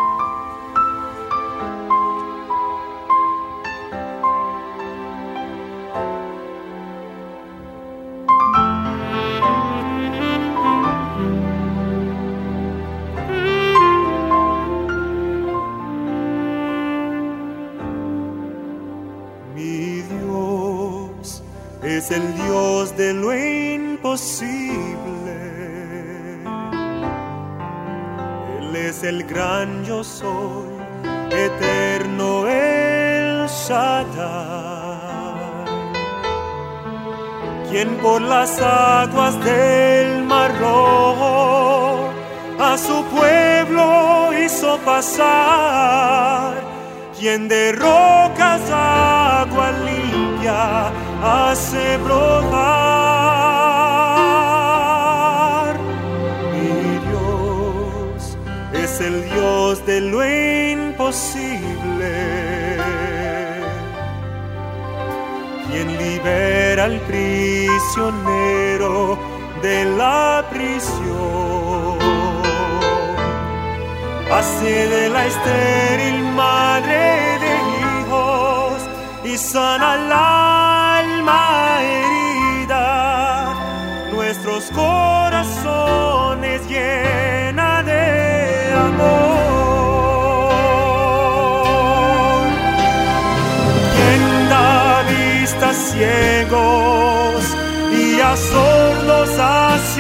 eterno 31.31 32.47
el 32.49 33.47
Shaddai, 33.47 35.35
quien 37.71 37.97
por 37.99 38.21
las 38.21 38.61
aguas 38.61 39.35
del 39.45 40.25
mar 40.25 40.51
rojo 40.59 42.11
a 42.59 42.77
su 42.79 43.05
pueblo 43.05 44.31
hizo 44.45 44.79
pasar, 44.79 46.55
quien 47.19 47.49
de 47.49 47.73
rocas 47.73 48.63
agua 48.71 49.73
limpia 49.85 50.91
hace 51.23 51.97
brotar. 51.99 53.07
El 58.99 59.23
Dios 59.25 59.36
prisionero 67.87 69.19
de 69.63 69.85
la 69.97 70.45
prisión, 70.51 71.99
hace 74.31 74.89
de 74.89 75.09
la 75.09 75.27
estéril 75.27 76.19
madre 76.35 77.39
de 77.45 77.55
hijos 77.81 78.73
y 79.25 79.37
sana 79.37 79.95
el 79.95 80.13
alma 80.13 81.43
herida, 81.89 82.85
nuestros 84.13 84.63
corazones 84.71 86.59
llena 86.69 87.46
y 97.93 98.21
a 98.21 98.37
sordos 98.37 99.31
hace 99.39 99.96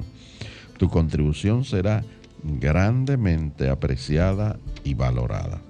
Tu 0.78 0.88
contribución 0.88 1.64
será 1.64 2.04
grandemente 2.42 3.68
apreciada 3.68 4.58
y 4.84 4.94
valorada. 4.94 5.60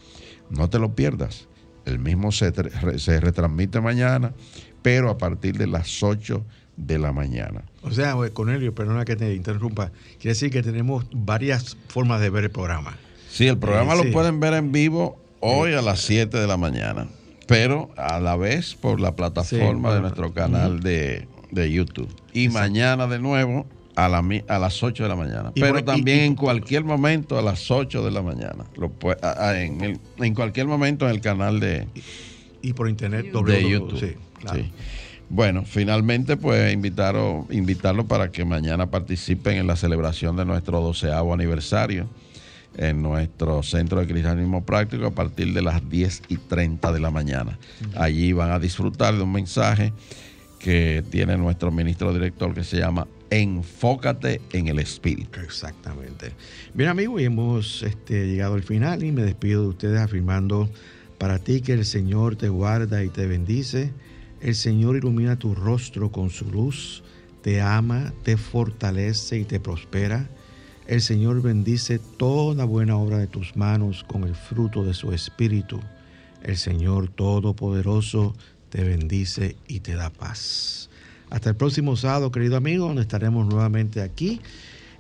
No 0.51 0.69
te 0.69 0.79
lo 0.81 0.95
pierdas. 0.95 1.47
El 1.85 2.01
mismo 2.01 2.33
se, 2.33 2.53
se 2.99 3.21
retransmite 3.21 3.81
mañana, 3.81 4.35
pero 4.83 5.11
a 5.11 5.19
partir 5.19 5.57
de 5.57 5.69
las 5.69 6.03
8 6.03 6.45
de 6.77 6.99
la 6.99 7.13
mañana. 7.13 7.63
O 7.89 7.95
sea, 7.95 8.15
Cornelio, 8.33 8.75
perdona 8.75 9.05
que 9.05 9.17
te 9.17 9.35
interrumpa, 9.35 9.91
quiere 10.19 10.31
decir 10.31 10.51
que 10.51 10.63
tenemos 10.63 11.07
varias 11.13 11.77
formas 11.89 12.21
de 12.21 12.31
ver 12.31 12.45
el 12.45 12.51
programa. 12.51 12.97
Sí, 13.31 13.47
el 13.47 13.59
programa 13.59 13.95
lo 13.95 14.11
pueden 14.11 14.41
ver 14.41 14.55
en 14.55 14.73
vivo 14.73 15.19
hoy 15.41 15.73
a 15.75 15.83
las 15.83 16.01
7 16.01 16.37
de 16.39 16.47
la 16.47 16.57
mañana, 16.57 17.09
pero 17.47 17.91
a 17.97 18.21
la 18.21 18.37
vez 18.37 18.75
por 18.75 19.01
la 19.01 19.15
plataforma 19.17 19.95
de 19.95 20.01
nuestro 20.01 20.33
canal 20.33 20.81
de, 20.81 21.27
YouTube. 21.53 22.09
Y 22.33 22.49
mañana 22.49 23.07
de 23.07 23.19
nuevo 23.19 23.67
a, 23.95 24.09
la, 24.09 24.25
a 24.49 24.59
las 24.59 24.83
8 24.83 25.03
de 25.03 25.09
la 25.09 25.17
mañana. 25.17 25.53
Pero 25.55 25.83
también 25.85 26.21
en 26.21 26.35
cualquier 26.35 26.85
momento 26.85 27.39
a 27.39 27.43
las 27.43 27.71
8 27.71 28.05
de 28.05 28.11
la 28.11 28.23
mañana. 28.23 28.65
Lo, 28.77 28.93
en, 29.55 30.01
en, 30.19 30.35
cualquier 30.35 30.67
momento 30.67 31.07
en 31.07 31.15
el 31.15 31.21
canal 31.21 31.61
de... 31.61 31.89
Y 32.63 32.73
por 32.73 32.89
internet 32.89 33.33
de 33.33 33.69
YouTube. 33.69 33.99
Sí, 33.99 34.15
claro. 34.41 34.65
Bueno, 35.31 35.65
finalmente 35.65 36.37
pues 36.37 36.73
invitarlo, 36.73 37.47
invitarlo 37.51 38.07
para 38.07 38.31
que 38.31 38.45
mañana 38.45 38.91
participen 38.91 39.59
en 39.59 39.67
la 39.67 39.77
celebración 39.77 40.37
de 40.37 40.45
nuestro 40.45 40.81
doceavo 40.81 41.35
aniversario 41.35 42.09
en 42.77 43.03
nuestro 43.03 43.63
centro 43.63 44.01
de 44.01 44.07
cristianismo 44.07 44.65
práctico 44.65 45.07
a 45.07 45.11
partir 45.11 45.53
de 45.53 45.63
las 45.63 45.89
10 45.89 46.23
y 46.29 46.37
30 46.37 46.93
de 46.93 47.01
la 47.01 47.11
mañana. 47.11 47.59
Allí 47.97 48.33
van 48.33 48.53
a 48.53 48.59
disfrutar 48.59 49.17
de 49.17 49.23
un 49.23 49.33
mensaje 49.33 49.93
que 50.59 51.05
tiene 51.11 51.37
nuestro 51.37 51.71
ministro 51.71 52.13
director 52.13 52.55
que 52.55 52.65
se 52.65 52.79
llama 52.79 53.07
Enfócate 53.31 54.41
en 54.53 54.69
el 54.69 54.79
Espíritu. 54.79 55.41
Exactamente. 55.41 56.33
Bien 56.75 56.89
amigos, 56.89 57.21
y 57.21 57.25
hemos 57.25 57.83
este, 57.83 58.27
llegado 58.27 58.55
al 58.55 58.63
final 58.63 59.03
y 59.03 59.13
me 59.13 59.23
despido 59.23 59.63
de 59.63 59.69
ustedes 59.69 60.01
afirmando 60.01 60.69
para 61.19 61.39
ti 61.39 61.61
que 61.61 61.73
el 61.73 61.85
Señor 61.85 62.37
te 62.37 62.49
guarda 62.49 63.03
y 63.03 63.09
te 63.09 63.27
bendice, 63.27 63.93
el 64.41 64.55
Señor 64.55 64.97
ilumina 64.97 65.39
tu 65.39 65.55
rostro 65.55 66.11
con 66.11 66.31
su 66.31 66.51
luz, 66.51 67.03
te 67.43 67.61
ama, 67.61 68.13
te 68.25 68.37
fortalece 68.37 69.39
y 69.39 69.45
te 69.45 69.61
prospera 69.61 70.29
el 70.89 71.03
Señor 71.03 71.43
bendice 71.43 71.99
toda 71.99 72.65
buena 72.65 72.97
obra 72.97 73.19
de 73.19 73.27
tus 73.27 73.57
manos 73.57 74.05
con 74.05 74.25
el 74.25 74.35
fruto 74.35 74.85
de 74.85 74.95
su 74.95 75.13
espíritu. 75.13 75.79
El 76.43 76.57
Señor 76.57 77.11
Todopoderoso 77.11 78.35
te 78.71 78.83
bendice 78.85 79.57
y 79.69 79.81
te 79.81 79.97
da 79.97 80.09
paz. 80.09 80.89
Hasta 81.29 81.51
el 81.51 81.57
próximo 81.57 81.95
sábado, 81.95 82.33
querido 82.33 82.57
amigo, 82.57 82.87
donde 82.87 83.03
estaremos 83.03 83.47
nuevamente 83.47 84.01
aquí 84.01 84.41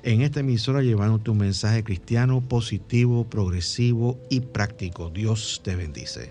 en 0.02 0.20
esta 0.20 0.40
emisora 0.40 0.82
llevándote 0.82 1.30
un 1.30 1.38
mensaje 1.38 1.82
cristiano 1.82 2.42
positivo, 2.42 3.24
progresivo 3.24 4.18
y 4.28 4.40
práctico. 4.40 5.08
Dios 5.08 5.62
te 5.64 5.74
bendice. 5.74 6.30